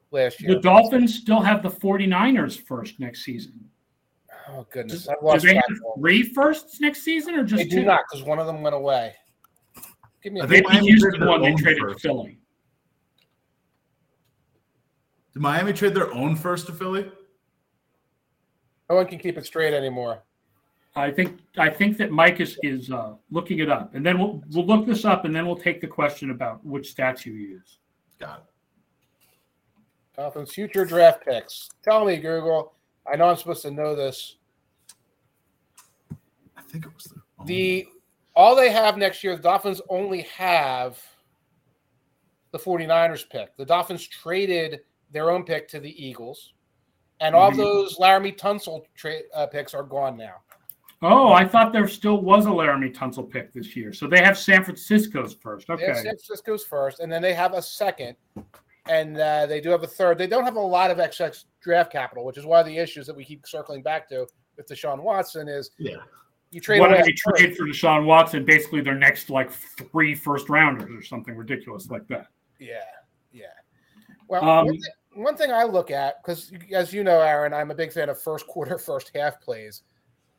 [0.09, 0.55] last year.
[0.55, 3.69] The Dolphins still have the 49ers first next season.
[4.51, 5.05] Oh goodness!
[5.05, 5.63] Do they have
[5.99, 7.85] three firsts next season, or just they do two?
[7.85, 9.13] not because one of them went away.
[10.23, 12.01] Give me a they used the one they traded first.
[12.01, 12.39] to Philly.
[15.33, 17.11] Did Miami trade their own first to Philly?
[18.89, 20.23] No one can keep it straight anymore.
[20.95, 24.43] I think I think that Mike is is uh, looking it up, and then we'll
[24.51, 27.77] we'll look this up, and then we'll take the question about which stats you use.
[28.19, 28.43] Got it.
[30.17, 31.69] Dolphins future draft picks.
[31.83, 32.73] Tell me, Google.
[33.11, 34.35] I know I'm supposed to know this.
[36.57, 37.87] I think it was the, the
[38.35, 41.01] all they have next year, the Dolphins only have
[42.51, 43.55] the 49ers pick.
[43.57, 46.53] The Dolphins traded their own pick to the Eagles,
[47.19, 47.59] and all mm-hmm.
[47.59, 50.35] those Laremy Tunsil tra- uh, picks are gone now.
[51.01, 53.93] Oh, I thought there still was a Laremy Tunsil pick this year.
[53.93, 55.69] So they have San Francisco's first.
[55.69, 55.93] Okay.
[55.93, 58.17] San Francisco's first, and then they have a second,
[58.89, 60.17] and uh, they do have a third.
[60.17, 63.07] They don't have a lot of XX draft capital, which is one of the issues
[63.07, 64.27] that we keep circling back to
[64.57, 65.97] with Deshaun Watson is yeah
[66.51, 68.43] you trade what they trade for Deshaun Watson?
[68.43, 72.27] Basically, their next like three first rounders or something ridiculous like that.
[72.59, 72.79] Yeah,
[73.31, 73.45] yeah.
[74.27, 77.71] Well, um, one, thing, one, thing, I look at because, as you know, Aaron, I'm
[77.71, 79.83] a big fan of first quarter, first half plays.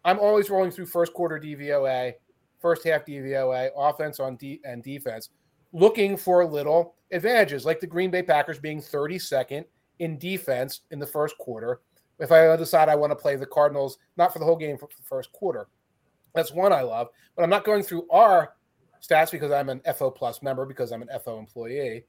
[0.04, 2.14] I'm always rolling through first quarter DVOA,
[2.58, 5.30] first half DVOA, offense on D and defense,
[5.72, 9.64] looking for little advantages, like the Green Bay Packers being 32nd
[10.00, 11.80] in defense in the first quarter.
[12.18, 14.88] If I decide I want to play the Cardinals, not for the whole game, for
[14.88, 15.68] the first quarter.
[16.34, 18.54] That's one I love, but I'm not going through our
[19.02, 22.04] stats because I'm an FO plus member because I'm an FO employee.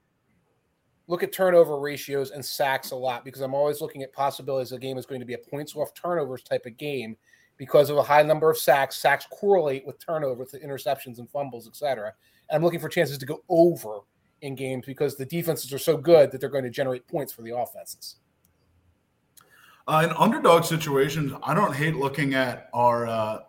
[1.07, 4.79] Look at turnover ratios and sacks a lot because I'm always looking at possibilities The
[4.79, 7.17] game is going to be a points off turnovers type of game
[7.57, 8.97] because of a high number of sacks.
[8.97, 12.13] Sacks correlate with turnovers, with interceptions and fumbles, etc.
[12.49, 13.99] And I'm looking for chances to go over
[14.41, 17.41] in games because the defenses are so good that they're going to generate points for
[17.41, 18.17] the offenses.
[19.87, 23.39] Uh, in underdog situations, I don't hate looking at our uh,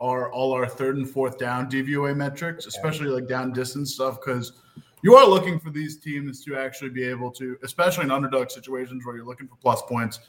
[0.00, 4.52] our all our third and fourth down DVOA metrics, especially like down distance stuff, because
[5.02, 9.04] you are looking for these teams to actually be able to, especially in underdog situations
[9.04, 10.20] where you're looking for plus points.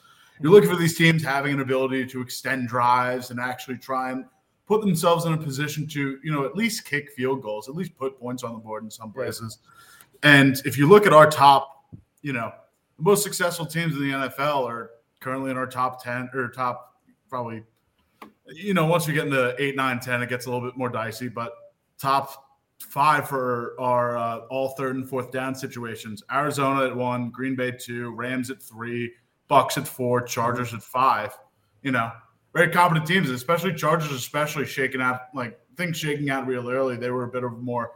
[0.41, 4.25] You're looking for these teams having an ability to extend drives and actually try and
[4.67, 7.95] put themselves in a position to, you know, at least kick field goals, at least
[7.95, 9.59] put points on the board in some places.
[10.23, 11.85] And if you look at our top,
[12.21, 12.51] you know,
[12.97, 16.95] the most successful teams in the NFL are currently in our top 10 or top
[17.29, 17.63] probably
[18.47, 20.89] you know, once we get into eight, nine, 10, it gets a little bit more
[20.89, 21.53] dicey, but
[21.97, 22.45] top
[22.79, 27.71] five for our uh, all third and fourth down situations Arizona at one, Green Bay
[27.71, 29.11] two, Rams at three,
[29.47, 31.37] Bucks at four, Chargers at five.
[31.83, 32.11] You know,
[32.53, 36.97] very competent teams, especially Chargers, especially shaking out like things shaking out real early.
[36.97, 37.91] They were a bit of a more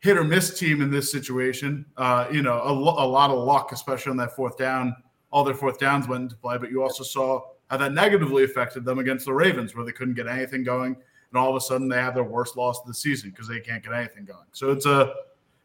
[0.00, 1.84] hit or miss team in this situation.
[1.96, 4.94] Uh, you know, a, a lot of luck, especially on that fourth down.
[5.30, 8.84] All their fourth downs went into play, but you also saw how that negatively affected
[8.84, 10.96] them against the Ravens, where they couldn't get anything going,
[11.30, 13.60] and all of a sudden they have their worst loss of the season because they
[13.60, 14.46] can't get anything going.
[14.52, 15.12] So it's a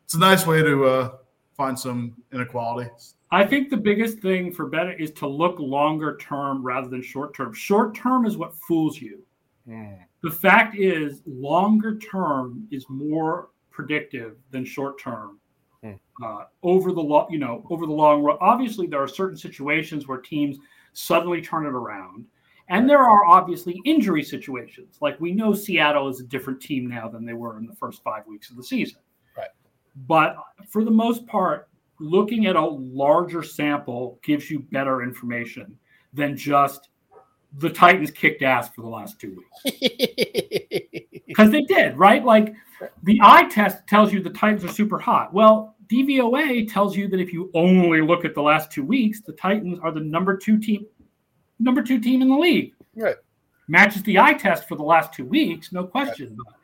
[0.04, 1.12] it's a nice way to uh,
[1.56, 2.90] find some inequality.
[3.32, 7.34] I think the biggest thing for better is to look longer term rather than short
[7.36, 7.54] term.
[7.54, 9.24] Short term is what fools you.
[9.68, 9.98] Mm.
[10.22, 15.40] The fact is, longer term is more predictive than short term.
[15.84, 16.00] Mm.
[16.24, 18.38] Uh, over the long, you know, over the long run.
[18.40, 20.58] Obviously, there are certain situations where teams
[20.94, 22.26] suddenly turn it around.
[22.70, 24.98] And there are obviously injury situations.
[25.02, 28.02] Like we know Seattle is a different team now than they were in the first
[28.04, 29.00] five weeks of the season.
[29.38, 29.50] Right.
[30.08, 30.38] But
[30.70, 31.68] for the most part,
[32.00, 35.78] looking at a larger sample gives you better information
[36.14, 36.90] than just
[37.58, 39.80] the Titans kicked ass for the last two weeks.
[41.26, 42.24] Because they did, right?
[42.24, 42.54] Like
[43.02, 45.34] the eye test tells you the Titans are super hot.
[45.34, 49.34] Well, DVOA tells you that if you only look at the last two weeks, the
[49.34, 50.86] Titans are the number two team,
[51.60, 52.74] number two team in the league.
[52.96, 53.16] Right.
[53.68, 56.38] Matches the eye test for the last two weeks, no question.
[56.38, 56.56] Right.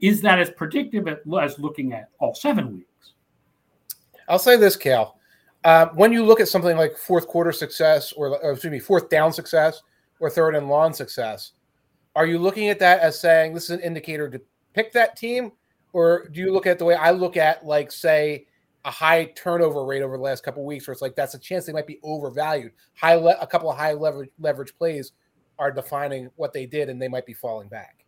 [0.00, 3.12] Is that as predictive as looking at all seven weeks?
[4.28, 5.18] I'll say this, Cal.
[5.64, 9.08] Uh, when you look at something like fourth quarter success, or, or excuse me, fourth
[9.08, 9.82] down success,
[10.20, 11.52] or third and long success,
[12.14, 14.40] are you looking at that as saying this is an indicator to
[14.74, 15.52] pick that team,
[15.92, 18.46] or do you look at the way I look at, like, say,
[18.86, 21.66] a high turnover rate over the last couple weeks, where it's like that's a chance
[21.66, 22.70] they might be overvalued.
[22.94, 25.12] High, le- a couple of high leverage leverage plays
[25.58, 28.06] are defining what they did, and they might be falling back.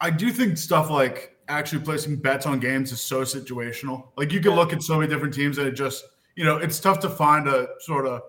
[0.00, 4.08] I do think stuff like actually placing bets on games is so situational.
[4.16, 6.80] Like you can look at so many different teams, and it just you know it's
[6.80, 8.22] tough to find a sort of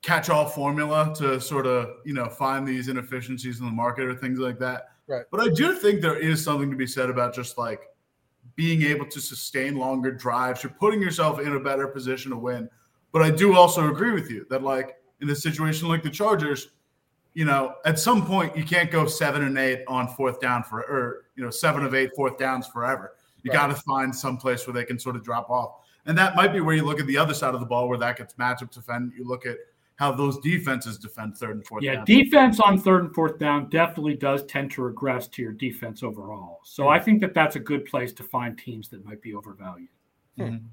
[0.00, 4.38] catch-all formula to sort of you know find these inefficiencies in the market or things
[4.38, 4.88] like that.
[5.06, 5.26] Right.
[5.30, 7.90] But I do think there is something to be said about just like
[8.56, 10.62] being able to sustain longer drives.
[10.62, 12.68] You're putting yourself in a better position to win.
[13.12, 16.68] But I do also agree with you that like in a situation like the Chargers,
[17.34, 20.80] you know, at some point you can't go seven and eight on fourth down for
[20.80, 23.14] or you know seven of eight fourth downs forever.
[23.42, 23.58] You right.
[23.58, 26.52] got to find some place where they can sort of drop off, and that might
[26.52, 28.70] be where you look at the other side of the ball where that gets matchup
[28.70, 29.12] defend.
[29.16, 29.58] You look at
[29.96, 32.04] how those defenses defend third and fourth yeah, down.
[32.04, 36.60] defense on third and fourth down definitely does tend to regress to your defense overall.
[36.64, 36.90] So yeah.
[36.90, 39.88] I think that that's a good place to find teams that might be overvalued.
[40.38, 40.66] Mm-hmm.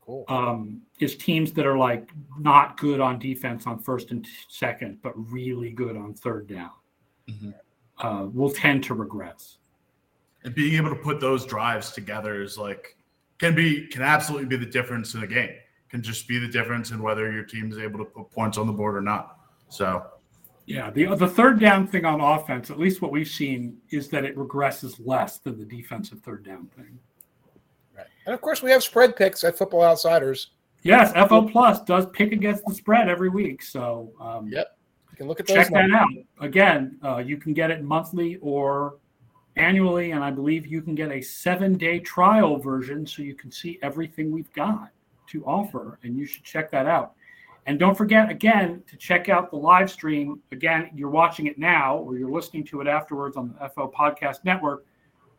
[0.00, 0.24] Cool.
[0.28, 5.12] Um, is teams that are like not good on defense on first and second, but
[5.30, 6.70] really good on third down.
[7.30, 7.50] Mm-hmm.
[7.98, 9.58] Uh, will tend to regress.
[10.44, 12.96] And being able to put those drives together is like
[13.38, 15.56] can be can absolutely be the difference in a game
[15.88, 18.66] can just be the difference in whether your team is able to put points on
[18.66, 19.38] the board or not.
[19.68, 20.04] So,
[20.66, 24.24] yeah, the the third down thing on offense, at least what we've seen, is that
[24.24, 26.98] it regresses less than the defensive third down thing.
[27.96, 30.50] Right, and of course we have spread picks at Football Outsiders.
[30.82, 34.76] Yes, FO Plus does pick against the spread every week, so um, yep,
[35.10, 35.90] you can look at check numbers.
[35.90, 36.46] that out.
[36.46, 38.96] Again, uh, you can get it monthly or
[39.56, 43.50] annually, and I believe you can get a seven day trial version so you can
[43.50, 44.90] see everything we've got
[45.28, 47.14] to offer, and you should check that out.
[47.66, 50.40] And don't forget, again, to check out the live stream.
[50.52, 54.42] Again, you're watching it now or you're listening to it afterwards on the FO Podcast
[54.42, 54.86] Network.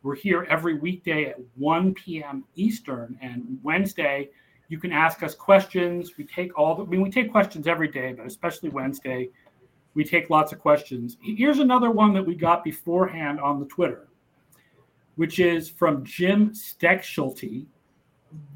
[0.04, 2.44] We're here every weekday at 1 p.m.
[2.54, 3.18] Eastern.
[3.20, 4.30] And Wednesday,
[4.68, 6.16] you can ask us questions.
[6.16, 9.30] We take all the, I mean, we take questions every day, but especially Wednesday,
[9.94, 11.16] we take lots of questions.
[11.20, 14.06] Here's another one that we got beforehand on the Twitter,
[15.16, 17.66] which is from Jim Steckschulte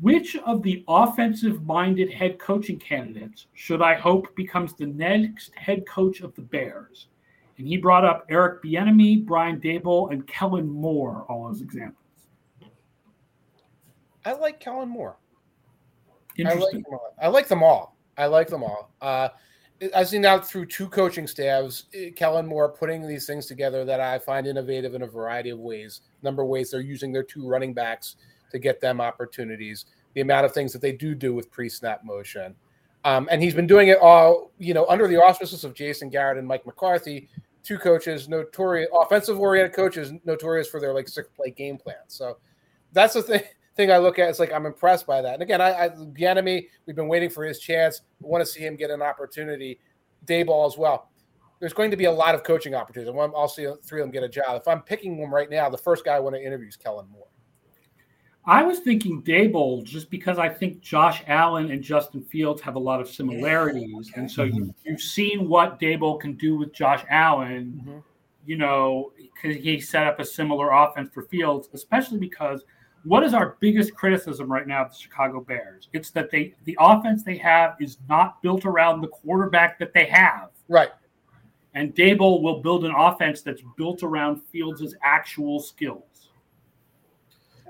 [0.00, 5.86] which of the offensive minded head coaching candidates should I hope becomes the next head
[5.86, 7.08] coach of the Bears?
[7.58, 11.96] And he brought up Eric Bieniemy, Brian Daboll, and Kellen Moore, all as examples.
[14.24, 15.16] I like Kellen Moore.
[16.36, 16.84] Interesting.
[16.88, 17.96] I like, I like them all.
[18.16, 18.90] I like them all.
[19.00, 19.28] Uh,
[19.94, 24.00] I've seen out through two coaching staffs, eh, Kellen Moore putting these things together that
[24.00, 26.02] I find innovative in a variety of ways.
[26.22, 28.16] Number of ways they're using their two running backs
[28.54, 32.04] to get them opportunities, the amount of things that they do do with pre snap
[32.04, 32.54] motion.
[33.04, 36.38] Um, and he's been doing it all, you know, under the auspices of Jason Garrett
[36.38, 37.28] and Mike McCarthy,
[37.62, 41.96] two coaches, notorious offensive oriented coaches, notorious for their like six play game plan.
[42.06, 42.38] So
[42.92, 43.42] that's the thing
[43.76, 44.28] thing I look at.
[44.28, 45.34] It's like I'm impressed by that.
[45.34, 48.02] And again, I, I Bieniemy, we've been waiting for his chance.
[48.20, 49.80] We want to see him get an opportunity.
[50.26, 51.10] Daboll as well.
[51.58, 53.14] There's going to be a lot of coaching opportunities.
[53.18, 54.60] I'll see three of them get a job.
[54.60, 57.08] If I'm picking them right now, the first guy I want to interview is Kellen
[57.10, 57.26] Moore.
[58.46, 62.78] I was thinking Daboll just because I think Josh Allen and Justin Fields have a
[62.78, 64.20] lot of similarities, okay.
[64.20, 64.56] and so mm-hmm.
[64.56, 67.80] you, you've seen what Daboll can do with Josh Allen.
[67.80, 67.98] Mm-hmm.
[68.46, 72.62] You know, because he set up a similar offense for Fields, especially because
[73.04, 75.88] what is our biggest criticism right now of the Chicago Bears?
[75.92, 80.06] It's that they the offense they have is not built around the quarterback that they
[80.06, 80.50] have.
[80.68, 80.90] Right.
[81.74, 86.13] And Daboll will build an offense that's built around Fields' actual skills.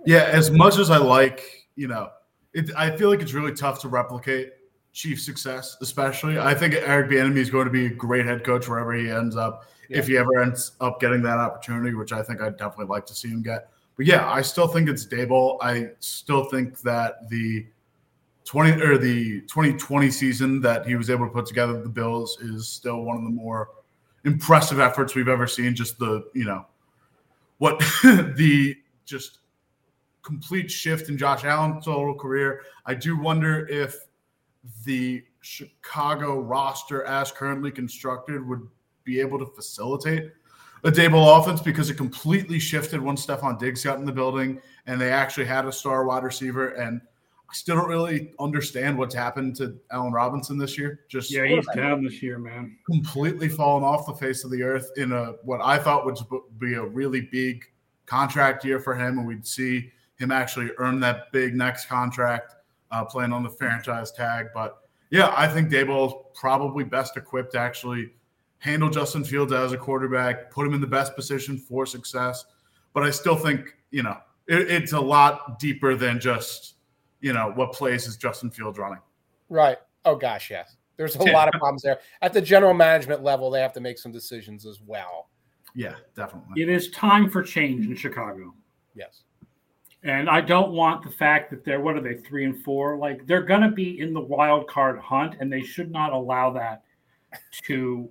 [0.07, 2.11] Yeah, as much as I like, you know,
[2.53, 4.53] it, I feel like it's really tough to replicate
[4.93, 6.39] Chief success, especially.
[6.39, 9.35] I think Eric Bieniemy is going to be a great head coach wherever he ends
[9.35, 9.99] up, yeah.
[9.99, 13.15] if he ever ends up getting that opportunity, which I think I'd definitely like to
[13.15, 13.71] see him get.
[13.97, 15.59] But yeah, I still think it's Daboll.
[15.61, 17.67] I still think that the
[18.45, 22.69] 20 or the 2020 season that he was able to put together the Bills is
[22.69, 23.71] still one of the more
[24.25, 25.75] impressive efforts we've ever seen.
[25.75, 26.67] Just the, you know,
[27.59, 29.39] what the just
[30.25, 32.63] complete shift in Josh Allen's total career.
[32.87, 34.07] I do wonder if
[34.85, 38.67] the Chicago roster, as currently constructed, would
[39.05, 40.33] be able to facilitate
[40.85, 45.01] a Daboll offense because it completely shifted once Stefon Diggs got in the building and
[45.01, 46.69] they actually had a star wide receiver.
[46.69, 47.01] And
[47.49, 51.01] I still don't really understand what's happened to Allen Robinson this year.
[51.09, 52.77] Just yeah, he's down this year, man.
[52.87, 56.19] Completely fallen off the face of the earth in a what I thought would
[56.59, 57.65] be a really big
[58.07, 62.55] contract year for him, and we'd see him actually earn that big next contract,
[62.91, 64.47] uh, playing on the franchise tag.
[64.55, 64.79] But
[65.11, 68.13] yeah, I think Daboll is probably best equipped to actually
[68.59, 72.45] handle Justin Fields as a quarterback, put him in the best position for success.
[72.93, 76.75] But I still think, you know, it, it's a lot deeper than just,
[77.21, 79.01] you know, what plays is Justin Fields running.
[79.49, 79.79] Right.
[80.05, 80.77] Oh, gosh, yes.
[80.97, 81.99] There's a lot of problems there.
[82.23, 85.29] At the general management level, they have to make some decisions as well.
[85.75, 86.63] Yeah, definitely.
[86.63, 88.55] It is time for change in Chicago.
[88.95, 89.24] Yes.
[90.05, 92.99] And I don't want the fact that they're what are they three and four?
[92.99, 96.51] Like they're going to be in the wild card hunt, and they should not allow
[96.53, 96.83] that
[97.67, 98.09] to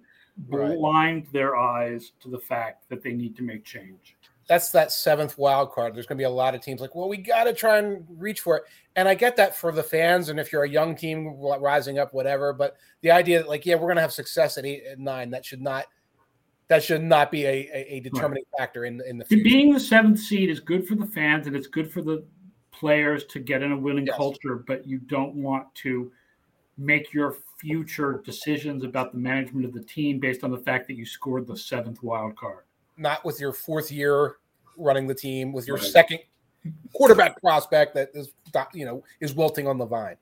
[0.50, 0.76] right.
[0.76, 4.18] blind their eyes to the fact that they need to make change.
[4.48, 5.96] That's that seventh wild card.
[5.96, 8.06] There's going to be a lot of teams like, well, we got to try and
[8.18, 8.64] reach for it.
[8.96, 12.14] And I get that for the fans, and if you're a young team rising up,
[12.14, 12.54] whatever.
[12.54, 15.30] But the idea that like, yeah, we're going to have success at eight and nine,
[15.30, 15.86] that should not
[16.74, 18.62] that should not be a, a, a determining right.
[18.62, 19.44] factor in in the future.
[19.44, 22.24] Being the seventh seed is good for the fans and it's good for the
[22.72, 24.18] players to get in a winning yes.
[24.18, 26.12] culture, but you don't want to
[26.80, 30.96] make your future decisions about the management of the team based on the fact that
[30.96, 32.64] you scored the seventh wild card.
[32.98, 34.38] Not with your fourth year
[34.76, 35.86] running the team, with your right.
[35.86, 36.20] second
[36.94, 38.32] quarterback prospect that is
[38.74, 40.16] you know is wilting on the vine.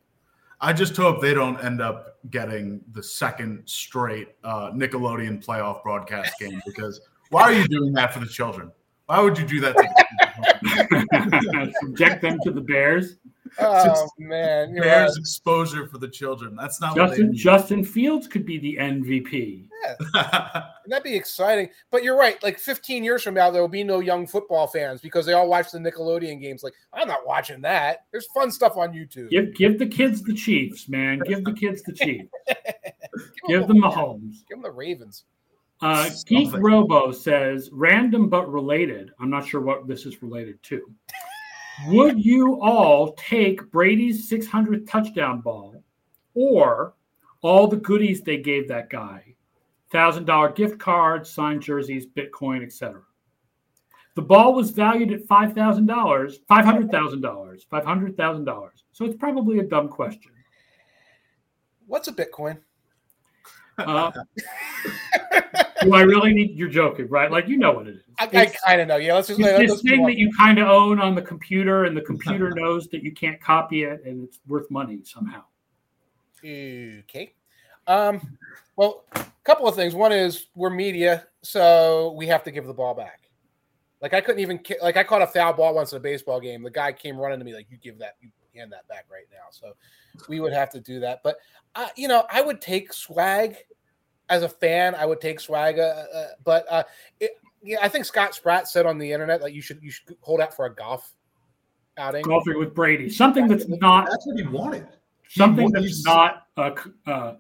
[0.64, 6.34] I just hope they don't end up getting the second straight uh, Nickelodeon playoff broadcast
[6.40, 7.02] game because
[7.32, 8.72] why are you doing that for the children?
[9.08, 9.76] Why would you do that?
[9.76, 13.18] To Subject them to the Bears.
[13.60, 15.18] Oh man, Bears right.
[15.18, 16.56] exposure for the children.
[16.56, 17.36] That's not Justin.
[17.36, 19.68] Justin Fields could be the MVP.
[19.84, 20.64] Yeah.
[20.88, 21.70] that'd be exciting.
[21.90, 22.42] But you're right.
[22.44, 25.48] Like 15 years from now, there will be no young football fans because they all
[25.48, 26.64] watch the Nickelodeon games.
[26.64, 28.06] Like, I'm not watching that.
[28.12, 29.30] There's fun stuff on YouTube.
[29.30, 31.20] Give give the kids the Chiefs, man.
[31.26, 32.30] Give the kids the Chiefs.
[33.48, 34.48] give, them, the Mahomes.
[34.48, 35.26] Give them the Ravens.
[35.82, 39.12] Uh, Geek Robo says, random but related.
[39.20, 40.82] I'm not sure what this is related to.
[41.88, 45.84] Would you all take Brady's 600th touchdown ball
[46.34, 46.94] or
[47.42, 49.32] all the goodies they gave that guy?
[49.92, 53.02] thousand dollar gift cards, signed jerseys, Bitcoin, etc.
[54.16, 58.46] The ball was valued at five thousand dollars, five hundred thousand dollars, five hundred thousand
[58.46, 58.84] dollars.
[58.94, 60.32] So it's probably a dumb question.
[61.86, 62.58] What's a Bitcoin?
[63.78, 64.12] Uh,
[65.82, 66.56] do I really need?
[66.56, 67.32] You're joking, right?
[67.32, 68.04] Like you know what it is.
[68.34, 68.98] I, I kind of know.
[68.98, 69.40] Yeah, let's just.
[69.40, 72.88] It's this thing that you kind of own on the computer, and the computer knows
[72.90, 75.44] that you can't copy it, and it's worth money somehow.
[76.40, 77.34] Okay.
[77.88, 78.38] Um,
[78.76, 79.96] well, a couple of things.
[79.96, 83.30] One is we're media, so we have to give the ball back.
[84.02, 86.64] Like I couldn't even like I caught a foul ball once in a baseball game.
[86.64, 89.28] The guy came running to me like, "You give that, you hand that back right
[89.32, 89.74] now." So
[90.28, 91.22] we would have to do that.
[91.24, 91.38] But
[91.76, 93.58] uh, you know, I would take swag
[94.30, 94.96] as a fan.
[94.96, 96.84] I would take swag, uh, uh, but uh,
[97.20, 97.32] it,
[97.62, 100.42] yeah, I think Scott Spratt said on the internet that you should you should hold
[100.42, 101.14] out for a golf
[101.98, 104.88] outing, golfing with Brady, something that's not that's what he wanted.
[105.30, 106.72] Something he that's not uh,
[107.06, 107.34] uh,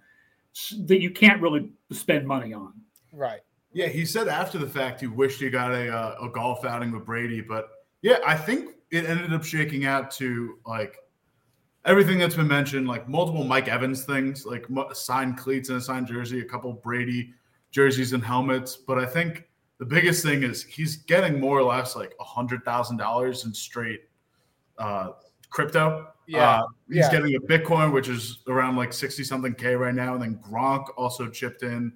[0.86, 2.74] that you can't really spend money on.
[3.12, 3.42] Right.
[3.74, 6.92] Yeah, he said after the fact he wished he got a uh, a golf outing
[6.92, 7.70] with Brady, but
[8.02, 10.98] yeah, I think it ended up shaking out to like
[11.86, 16.08] everything that's been mentioned, like multiple Mike Evans things, like signed cleats and a signed
[16.08, 17.34] jersey, a couple Brady
[17.72, 18.76] jerseys and helmets.
[18.76, 19.48] But I think
[19.82, 23.54] the biggest thing is he's getting more or less like a hundred thousand dollars in
[23.54, 24.02] straight
[24.78, 25.14] uh,
[25.50, 26.08] crypto.
[26.28, 27.12] Yeah, uh, he's yeah.
[27.12, 30.86] getting a Bitcoin, which is around like sixty something k right now, and then Gronk
[30.98, 31.92] also chipped in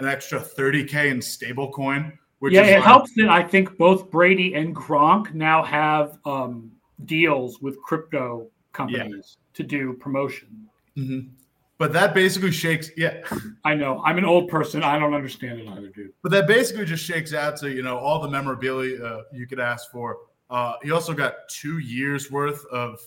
[0.00, 2.12] an extra thirty k in stablecoin.
[2.40, 6.72] Which yeah, it like, helps that I think both Brady and Gronk now have um,
[7.04, 9.54] deals with crypto companies yeah.
[9.54, 10.68] to do promotion.
[10.96, 11.28] Mm-hmm.
[11.78, 12.90] But that basically shakes.
[12.96, 13.22] Yeah,
[13.64, 14.02] I know.
[14.04, 14.82] I'm an old person.
[14.82, 16.12] I don't understand it either, dude.
[16.22, 19.60] But that basically just shakes out to you know all the memorabilia uh, you could
[19.60, 20.18] ask for.
[20.50, 22.98] Uh, he also got two years worth of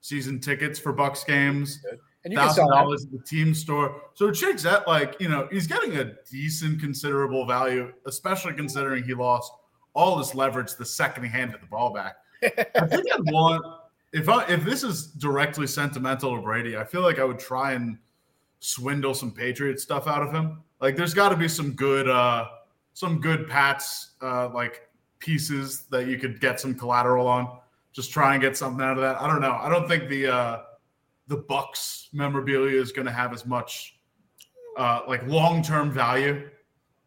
[0.00, 1.84] season tickets for Bucks games.
[2.24, 4.00] And thousand dollars at the team store.
[4.14, 9.04] So it shakes out like you know he's getting a decent, considerable value, especially considering
[9.04, 9.52] he lost
[9.92, 12.16] all his leverage the second he handed the ball back.
[12.42, 13.62] I think I'd want
[14.14, 17.72] if I if this is directly sentimental to Brady, I feel like I would try
[17.72, 17.98] and
[18.64, 20.62] swindle some Patriot stuff out of him.
[20.80, 22.46] Like there's got to be some good uh
[22.94, 24.88] some good Pats uh like
[25.18, 27.58] pieces that you could get some collateral on.
[27.92, 29.20] Just try and get something out of that.
[29.20, 29.58] I don't know.
[29.60, 30.62] I don't think the uh
[31.28, 33.98] the Bucks memorabilia is going to have as much
[34.78, 36.48] uh like long-term value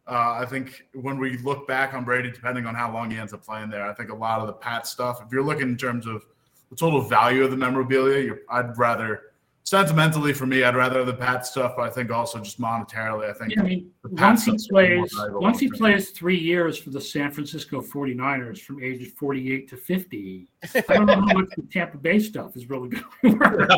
[0.07, 3.33] uh, I think when we look back on Brady, depending on how long he ends
[3.33, 5.75] up playing there, I think a lot of the Pat stuff, if you're looking in
[5.75, 6.25] terms of
[6.69, 9.33] the total value of the memorabilia, I'd rather
[9.67, 13.33] sentimentally for me, I'd rather the Pat stuff, but I think also just monetarily, I
[13.33, 13.53] think.
[13.53, 17.81] Yeah, I mean, once he plays, once he plays three years for the San Francisco
[17.81, 22.55] 49ers from ages 48 to 50, I don't know how much the Tampa Bay stuff
[22.55, 23.69] is really going to work.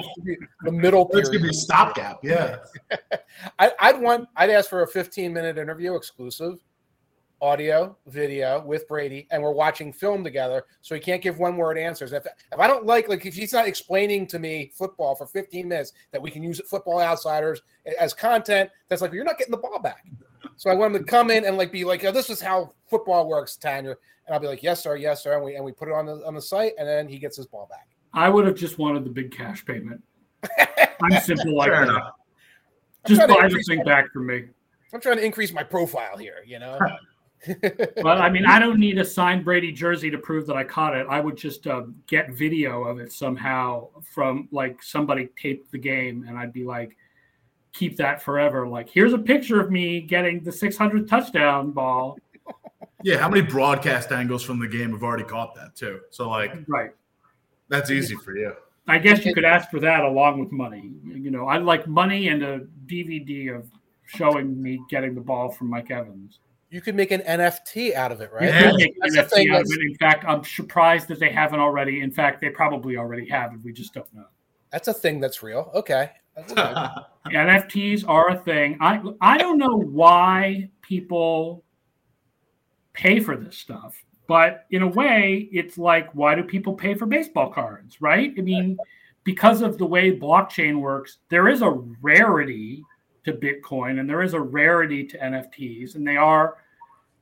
[0.62, 2.20] the middle It's going to be a stopgap.
[2.22, 2.58] Yeah.
[3.60, 6.60] I'd want, I'd ask for a 15 minute interview exclusive
[7.42, 10.66] audio, video with Brady, and we're watching film together.
[10.82, 12.14] So he can't give one word answers.
[12.14, 15.68] If, if I don't like, like, if he's not explaining to me football for 15
[15.68, 17.62] minutes that we can use Football Outsiders
[18.00, 20.06] as content, that's like, you're not getting the ball back.
[20.56, 22.74] So I want him to come in and like be like, oh, this is how
[22.90, 23.96] football works, Tanya.
[24.26, 25.36] And I'll be like, yes, sir, yes, sir.
[25.36, 27.38] And we, and we put it on the, on the site, and then he gets
[27.38, 27.88] his ball back.
[28.14, 30.04] I would have just wanted the big cash payment.
[31.02, 31.92] I'm simple like Fair that.
[31.92, 32.12] Enough.
[33.08, 34.46] Just buy the thing back for me.
[34.94, 36.80] I'm trying to increase my profile here, you know.
[37.48, 40.96] but I mean, I don't need a signed Brady jersey to prove that I caught
[40.96, 41.08] it.
[41.10, 46.26] I would just uh, get video of it somehow from like somebody taped the game,
[46.28, 46.98] and I'd be like,
[47.74, 48.68] keep that forever.
[48.68, 52.18] Like, here's a picture of me getting the 600 touchdown ball.
[53.04, 56.02] Yeah, how many broadcast angles from the game have already caught that too?
[56.10, 56.92] So like, right,
[57.70, 58.54] that's easy for you.
[58.88, 60.92] I guess you could ask for that along with money.
[61.06, 63.70] You know, I'd like money and a DVD of
[64.06, 68.22] showing me getting the ball from Mike Evans you could make an NFT out of
[68.22, 68.43] it, right?
[68.43, 69.72] Yeah, that's that's thing that's...
[69.72, 72.01] In fact, I'm surprised that they haven't already.
[72.01, 74.26] In fact, they probably already have, and we just don't know.
[74.72, 75.72] That's a thing that's real.
[75.74, 76.11] Okay.
[77.28, 78.78] NFTs are a thing.
[78.80, 81.63] I I don't know why people
[82.93, 83.95] pay for this stuff,
[84.28, 88.32] but in a way, it's like why do people pay for baseball cards, right?
[88.38, 88.78] I mean,
[89.24, 92.84] because of the way blockchain works, there is a rarity
[93.26, 96.57] to Bitcoin, and there is a rarity to NFTs, and they are,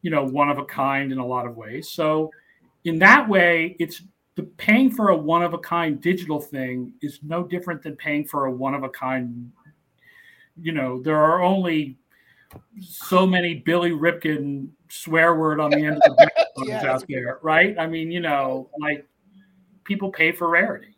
[0.02, 1.90] you know, one of a kind in a lot of ways.
[1.90, 2.32] So,
[2.84, 4.02] in that way, it's
[4.36, 8.26] the paying for a one of a kind digital thing is no different than paying
[8.26, 9.52] for a one of a kind.
[10.62, 11.98] You know, there are only
[12.80, 16.32] so many Billy Ripken swear word on the end of the
[16.66, 16.84] yes.
[16.84, 17.78] out there, right?
[17.78, 19.06] I mean, you know, like
[19.84, 20.96] people pay for rarity.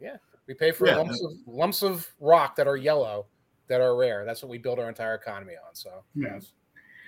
[0.00, 0.16] Yeah,
[0.46, 0.96] we pay for yeah.
[0.96, 3.26] lumps of lumps of rock that are yellow
[3.72, 4.26] that are rare.
[4.26, 5.74] That's what we build our entire economy on.
[5.74, 6.52] So yes.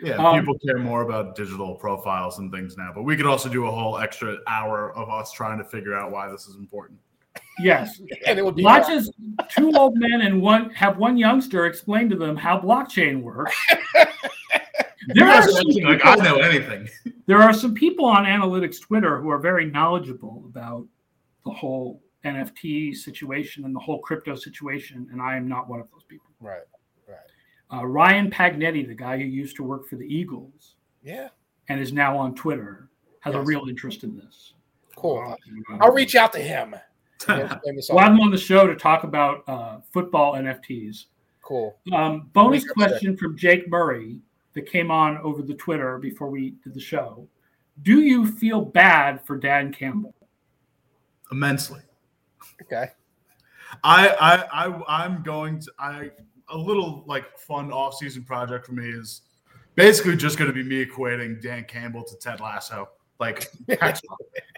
[0.02, 3.48] Yeah, um, people care more about digital profiles and things now, but we could also
[3.48, 6.98] do a whole extra hour of us trying to figure out why this is important.
[7.60, 9.10] Yes, and it would be watch as
[9.48, 13.54] two old men and one have one youngster explain to them how blockchain works.
[15.08, 16.88] there are some people, like I know anything.
[17.26, 20.86] There are some people on analytics Twitter who are very knowledgeable about
[21.46, 25.90] the whole NFT situation and the whole crypto situation, and I am not one of
[25.90, 26.30] those people.
[26.40, 26.62] Right,
[27.08, 27.18] right.
[27.72, 31.28] Uh, Ryan Paganetti, the guy who used to work for the Eagles, yeah,
[31.68, 32.88] and is now on Twitter,
[33.20, 33.42] has yes.
[33.42, 34.54] a real interest in this.
[34.96, 35.36] Cool.
[35.70, 36.74] Uh, I'll reach out to him.
[37.28, 41.06] we'll have him on the show to talk about uh, football NFTs.
[41.42, 41.76] Cool.
[41.92, 44.18] Um, bonus question from Jake Murray
[44.54, 47.26] that came on over the Twitter before we did the show.
[47.82, 50.14] Do you feel bad for Dan Campbell?
[51.32, 51.80] Immensely.
[52.62, 52.92] Okay.
[53.82, 56.10] I I I I'm going to I
[56.48, 59.22] a little like fun off season project for me is
[59.74, 62.90] basically just going to be me equating Dan Campbell to Ted Lasso.
[63.18, 63.50] Like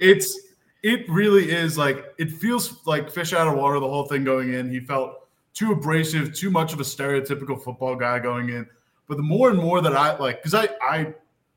[0.00, 0.38] it's
[0.82, 4.52] it really is like it feels like fish out of water the whole thing going
[4.54, 4.70] in.
[4.70, 8.66] He felt too abrasive, too much of a stereotypical football guy going in.
[9.08, 11.14] But the more and more that I like, because I I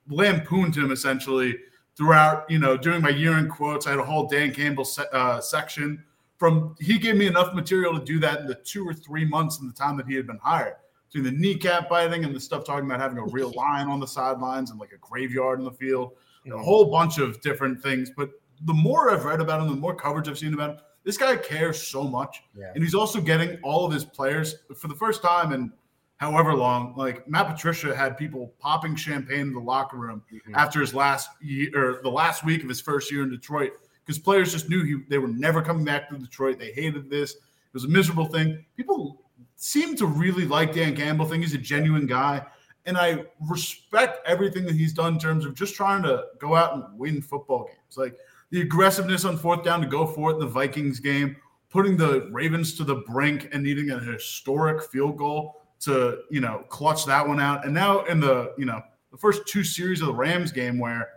[0.07, 1.57] lampooned him essentially
[1.95, 3.86] throughout, you know, during my year in quotes.
[3.86, 6.03] I had a whole Dan Campbell se- uh, section
[6.40, 9.60] from he gave me enough material to do that in the two or three months
[9.60, 10.78] in the time that he had been hired.
[11.12, 14.08] Doing the kneecap biting and the stuff talking about having a real line on the
[14.08, 16.14] sidelines and like a graveyard in the field,
[16.52, 18.12] a whole bunch of different things.
[18.16, 18.30] But
[18.62, 21.36] the more I've read about him, the more coverage I've seen about him, this guy
[21.36, 22.44] cares so much.
[22.56, 22.72] Yeah.
[22.74, 25.74] And he's also getting all of his players for the first time in
[26.18, 26.94] however long.
[26.96, 30.56] Like Matt Patricia had people popping champagne in the locker room mm-hmm.
[30.56, 33.72] after his last year or the last week of his first year in Detroit
[34.10, 36.57] because players just knew he, they were never coming back to Detroit.
[36.57, 37.34] They hated this.
[37.34, 38.66] It was a miserable thing.
[38.76, 39.22] People
[39.55, 41.28] seem to really like Dan Campbell.
[41.28, 42.43] Think he's a genuine guy,
[42.88, 46.74] and I respect everything that he's done in terms of just trying to go out
[46.74, 47.97] and win football games.
[47.97, 48.18] Like
[48.49, 51.36] the aggressiveness on fourth down to go for it in the Vikings game,
[51.70, 56.66] putting the Ravens to the brink and needing a historic field goal to, you know,
[56.70, 57.64] clutch that one out.
[57.64, 58.82] And now in the, you know,
[59.12, 61.10] the first two series of the Rams game where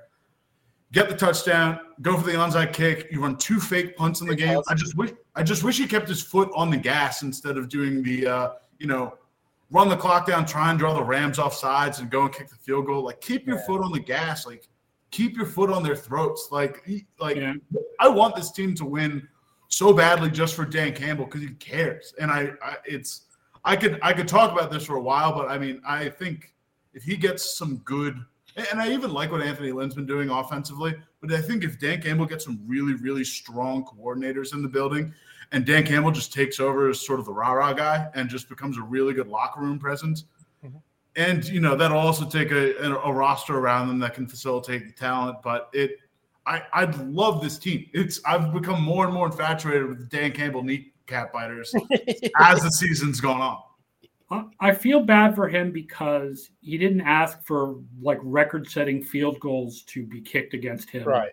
[0.93, 4.36] get the touchdown, go for the onside kick, you run two fake punts in the
[4.36, 4.61] game.
[4.68, 7.68] I just wish I just wish he kept his foot on the gas instead of
[7.68, 9.14] doing the uh, you know,
[9.70, 12.49] run the clock down, try and draw the Rams off sides and go and kick
[12.49, 13.03] the field goal.
[13.03, 13.66] Like keep your yeah.
[13.66, 14.47] foot on the gas.
[14.47, 14.68] Like
[15.12, 16.49] keep your foot on their throats.
[16.51, 16.84] Like,
[17.20, 17.55] like yeah.
[18.01, 19.28] I want this team to win
[19.68, 22.12] so badly just for Dan Campbell because he cares.
[22.20, 23.26] And I, I, it's,
[23.64, 26.53] I could, I could talk about this for a while, but I mean, I think
[26.95, 28.18] if he gets some good,
[28.57, 32.03] and I even like what Anthony Lynn's been doing offensively, but I think if Dan
[32.03, 35.15] Campbell gets some really, really strong coordinators in the building,
[35.53, 38.49] and Dan Campbell just takes over as sort of the rah rah guy and just
[38.49, 40.25] becomes a really good locker room presence,
[40.65, 40.79] mm-hmm.
[41.17, 44.93] and you know that'll also take a, a, roster around them that can facilitate the
[44.93, 45.39] talent.
[45.43, 45.99] But it,
[46.47, 47.87] I, I love this team.
[47.93, 51.75] It's I've become more and more infatuated with the Dan Campbell kneecap biters
[52.41, 53.59] as the season's gone on.
[54.61, 60.07] I feel bad for him because he didn't ask for like record-setting field goals to
[60.07, 61.05] be kicked against him.
[61.05, 61.33] Right.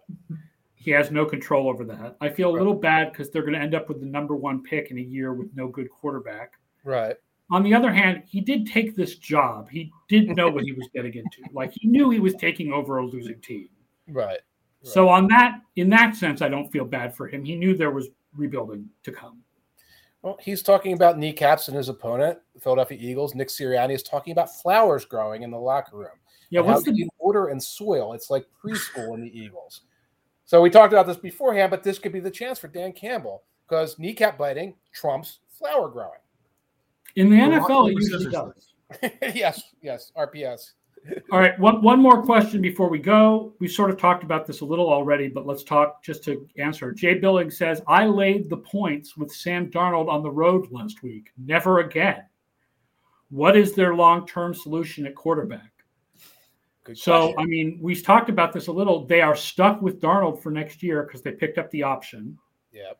[0.76, 2.16] He has no control over that.
[2.22, 4.64] I feel a little bad because they're going to end up with the number one
[4.64, 6.54] pick in a year with no good quarterback.
[6.84, 7.16] Right.
[7.52, 9.70] On the other hand, he did take this job.
[9.70, 11.43] He did know what he was getting into.
[11.54, 13.70] Like he knew he was taking over a losing team.
[14.08, 14.26] Right.
[14.26, 14.39] right.
[14.84, 17.43] So on that, in that sense, I don't feel bad for him.
[17.43, 19.41] He knew there was rebuilding to come.
[20.22, 23.36] Well, he's talking about kneecaps in his opponent, Philadelphia Eagles.
[23.36, 26.18] Nick Sirianni is talking about flowers growing in the locker room.
[26.50, 28.14] Yeah, what's the order and soil?
[28.14, 29.82] It's like preschool in the Eagles.
[30.46, 33.44] So we talked about this beforehand, but this could be the chance for Dan Campbell
[33.68, 36.20] because kneecap biting trumps flower growing.
[37.16, 38.74] In the NFL, it usually does.
[39.36, 40.72] yes, yes, RPS.
[41.32, 43.54] All right, one, one more question before we go.
[43.60, 46.91] We sort of talked about this a little already, but let's talk just to answer.
[46.91, 51.32] Jay Billing says, I laid the points with Sam Darnold on the road last week.
[51.38, 52.24] Never again.
[53.30, 55.72] What is their long term solution at quarterback?
[56.84, 57.39] Good so, question.
[57.39, 59.06] I mean, we've talked about this a little.
[59.06, 62.38] They are stuck with Darnold for next year because they picked up the option.
[62.72, 63.00] Yep.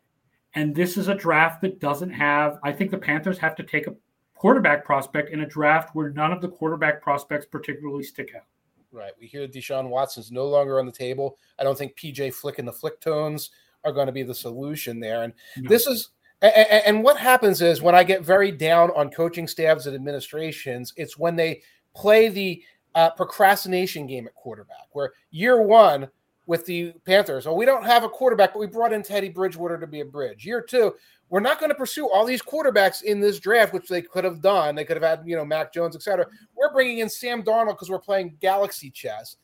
[0.54, 3.86] And this is a draft that doesn't have, I think the Panthers have to take
[3.86, 3.94] a
[4.40, 8.46] quarterback prospect in a draft where none of the quarterback prospects particularly stick out.
[8.90, 9.12] Right.
[9.20, 11.36] We hear Deshaun Watson's no longer on the table.
[11.58, 13.50] I don't think PJ Fleck and the Flecktones
[13.84, 15.24] are going to be the solution there.
[15.24, 15.68] And no.
[15.68, 16.08] this is,
[16.40, 21.18] and, what happens is when I get very down on coaching staffs and administrations, it's
[21.18, 21.60] when they
[21.94, 22.62] play the
[22.94, 26.08] uh, procrastination game at quarterback, where year one,
[26.50, 27.46] with the Panthers.
[27.46, 30.04] Oh, we don't have a quarterback, but we brought in Teddy Bridgewater to be a
[30.04, 30.44] bridge.
[30.44, 30.94] Year two,
[31.30, 34.42] we're not going to pursue all these quarterbacks in this draft, which they could have
[34.42, 34.74] done.
[34.74, 36.26] They could have had, you know, Mac Jones, etc.
[36.56, 39.36] We're bringing in Sam Darnold because we're playing galaxy chess.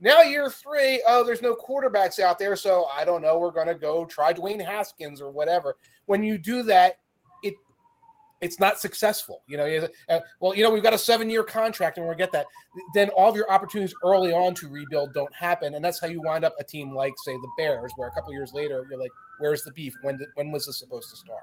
[0.00, 2.56] Now, year three, oh, there's no quarterbacks out there.
[2.56, 3.38] So I don't know.
[3.38, 5.76] We're going to go try Dwayne Haskins or whatever.
[6.06, 6.96] When you do that,
[7.42, 7.54] it
[8.40, 9.42] it's not successful.
[9.46, 12.46] You know, uh, well, you know, we've got a seven-year contract, and we get that.
[12.94, 16.22] Then all of your opportunities early on to rebuild don't happen, and that's how you
[16.22, 19.12] wind up a team like, say, the Bears, where a couple years later you're like,
[19.38, 19.94] "Where's the beef?
[20.02, 21.42] When did, when was this supposed to start?"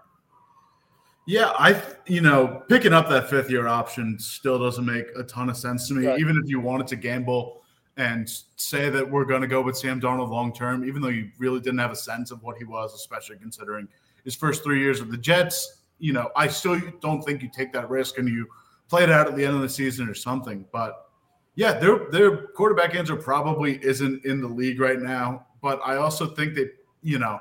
[1.28, 5.50] Yeah, I you know picking up that fifth year option still doesn't make a ton
[5.50, 6.08] of sense to me.
[6.08, 6.20] Right.
[6.20, 7.62] Even if you wanted to gamble
[7.98, 11.30] and say that we're going to go with Sam Darnold long term, even though you
[11.38, 13.88] really didn't have a sense of what he was, especially considering
[14.24, 17.72] his first three years with the Jets you know, I still don't think you take
[17.74, 18.48] that risk and you
[18.90, 20.66] play it out at the end of the season or something.
[20.74, 21.10] But
[21.56, 25.46] yeah, their their quarterback answer probably isn't in the league right now.
[25.62, 26.72] But I also think that
[27.04, 27.40] you know,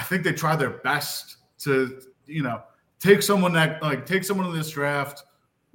[0.00, 2.62] I think they try their best to you know
[2.98, 5.24] take someone that like take someone in this draft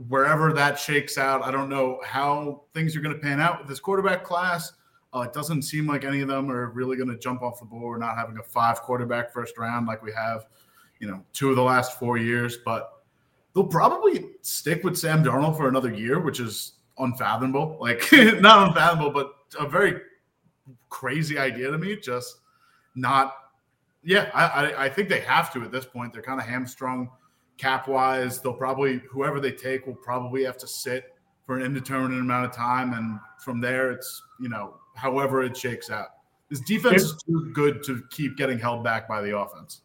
[0.09, 1.43] wherever that shakes out.
[1.43, 4.73] I don't know how things are going to pan out with this quarterback class.
[5.13, 7.65] Uh, it doesn't seem like any of them are really going to jump off the
[7.65, 10.47] board, not having a five quarterback first round like we have
[10.99, 13.03] you know, two of the last four years, but
[13.53, 17.78] they'll probably stick with Sam Darnold for another year, which is unfathomable.
[17.80, 18.03] Like
[18.39, 20.01] not unfathomable, but a very
[20.89, 21.95] crazy idea to me.
[21.97, 22.39] Just
[22.95, 23.36] not.
[24.06, 26.14] Yeah, I, I, I think they have to at this point.
[26.14, 27.10] They're kind of hamstrung
[27.58, 28.39] cap wise.
[28.39, 32.51] They'll probably whoever they take will probably have to sit for an indeterminate amount of
[32.51, 36.08] time, and from there, it's you know however it shakes out.
[36.49, 39.82] This defense is too good to keep getting held back by the offense.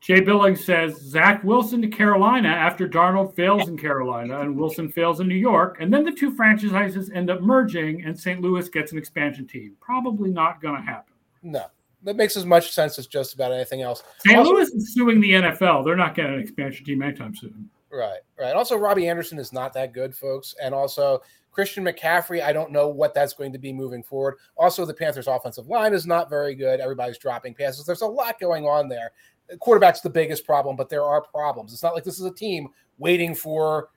[0.00, 5.20] Jay Billings says Zach Wilson to Carolina after Darnold fails in Carolina and Wilson fails
[5.20, 8.42] in New York, and then the two franchises end up merging and St.
[8.42, 9.74] Louis gets an expansion team.
[9.80, 11.14] Probably not going to happen.
[11.42, 11.64] No,
[12.04, 14.02] that makes as much sense as just about anything else.
[14.18, 14.38] St.
[14.38, 15.84] Also, Louis is suing the NFL.
[15.84, 17.68] They're not getting an expansion team anytime soon.
[17.90, 18.54] Right, right.
[18.54, 20.54] Also, Robbie Anderson is not that good, folks.
[20.62, 24.36] And also, Christian McCaffrey, I don't know what that's going to be moving forward.
[24.56, 26.80] Also, the Panthers' offensive line is not very good.
[26.80, 27.86] Everybody's dropping passes.
[27.86, 29.12] There's a lot going on there.
[29.60, 31.72] Quarterback's the biggest problem, but there are problems.
[31.72, 33.90] It's not like this is a team waiting for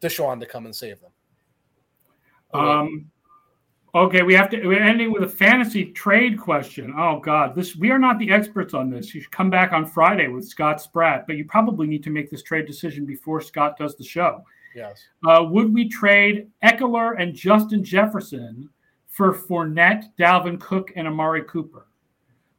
[0.00, 1.10] Deshaun to come and save them.
[2.52, 3.10] Um,
[3.96, 4.66] okay, we have to.
[4.66, 6.94] We're ending with a fantasy trade question.
[6.96, 9.14] Oh God, this we are not the experts on this.
[9.14, 12.30] You should come back on Friday with Scott Spratt, but you probably need to make
[12.30, 14.44] this trade decision before Scott does the show.
[14.74, 15.02] Yes.
[15.26, 18.68] Uh, would we trade Ekeler and Justin Jefferson
[19.08, 21.86] for Fournette, Dalvin Cook, and Amari Cooper?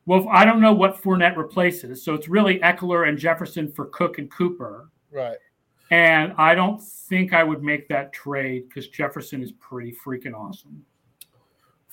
[0.07, 4.17] Well, I don't know what Fournette replaces, so it's really Ekeler and Jefferson for Cook
[4.17, 4.89] and Cooper.
[5.11, 5.37] Right.
[5.91, 10.83] And I don't think I would make that trade because Jefferson is pretty freaking awesome.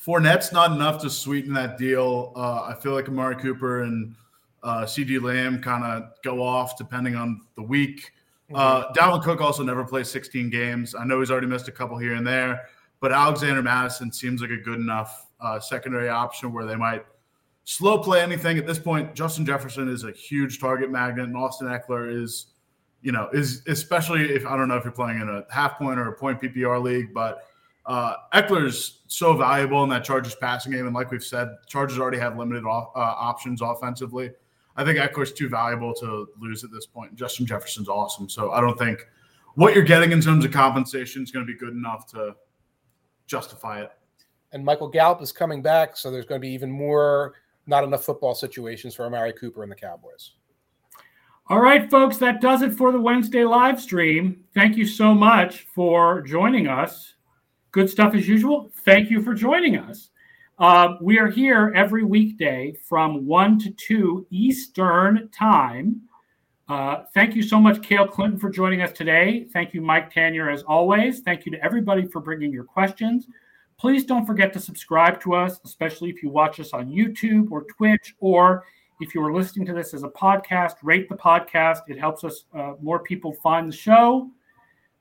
[0.04, 2.32] Fournette's not enough to sweeten that deal.
[2.36, 4.14] Uh, I feel like Amari Cooper and
[4.62, 8.10] uh, CeeDee Lamb kind of go off depending on the week.
[8.54, 10.94] Uh, Dalvin Cook also never plays 16 games.
[10.94, 12.66] I know he's already missed a couple here and there,
[13.00, 17.06] but Alexander Mattison seems like a good enough uh, secondary option where they might
[17.64, 18.58] slow play anything.
[18.58, 22.46] At this point, Justin Jefferson is a huge target magnet, and Austin Ekeler is,
[23.00, 25.98] you know, is especially if I don't know if you're playing in a half point
[25.98, 27.44] or a point PPR league, but
[27.86, 32.18] uh, Ekeler's so valuable in that Chargers passing game, and like we've said, Chargers already
[32.18, 34.30] have limited uh, options offensively.
[34.76, 37.14] I think Ekeler's too valuable to lose at this point.
[37.14, 38.28] Justin Jefferson's awesome.
[38.28, 39.06] So I don't think
[39.54, 42.34] what you're getting in terms of compensation is going to be good enough to
[43.26, 43.92] justify it.
[44.52, 47.34] And Michael Gallup is coming back, so there's going to be even more
[47.66, 50.32] not enough football situations for Amari Cooper and the Cowboys.
[51.48, 54.44] All right, folks, that does it for the Wednesday live stream.
[54.54, 57.14] Thank you so much for joining us.
[57.74, 58.70] Good stuff as usual.
[58.84, 60.10] Thank you for joining us.
[60.60, 66.00] Uh, we are here every weekday from 1 to 2 Eastern Time.
[66.68, 69.48] Uh, thank you so much, Cale Clinton, for joining us today.
[69.52, 71.22] Thank you, Mike Tanier, as always.
[71.22, 73.26] Thank you to everybody for bringing your questions.
[73.76, 77.64] Please don't forget to subscribe to us, especially if you watch us on YouTube or
[77.64, 78.62] Twitch, or
[79.00, 81.78] if you are listening to this as a podcast, rate the podcast.
[81.88, 84.30] It helps us, uh, more people find the show.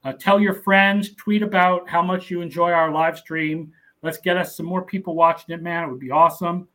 [0.03, 3.71] Uh, tell your friends, tweet about how much you enjoy our live stream.
[4.01, 5.83] Let's get us some more people watching it, man.
[5.83, 6.67] It would be awesome.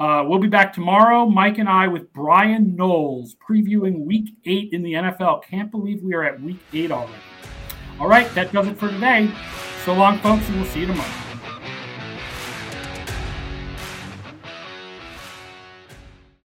[0.00, 4.82] Uh, we'll be back tomorrow, Mike and I, with Bryan Knowles previewing week eight in
[4.82, 5.44] the NFL.
[5.44, 7.12] Can't believe we are at week eight already.
[8.00, 9.30] All right, that does it for today.
[9.84, 11.31] So long, folks, and we'll see you tomorrow.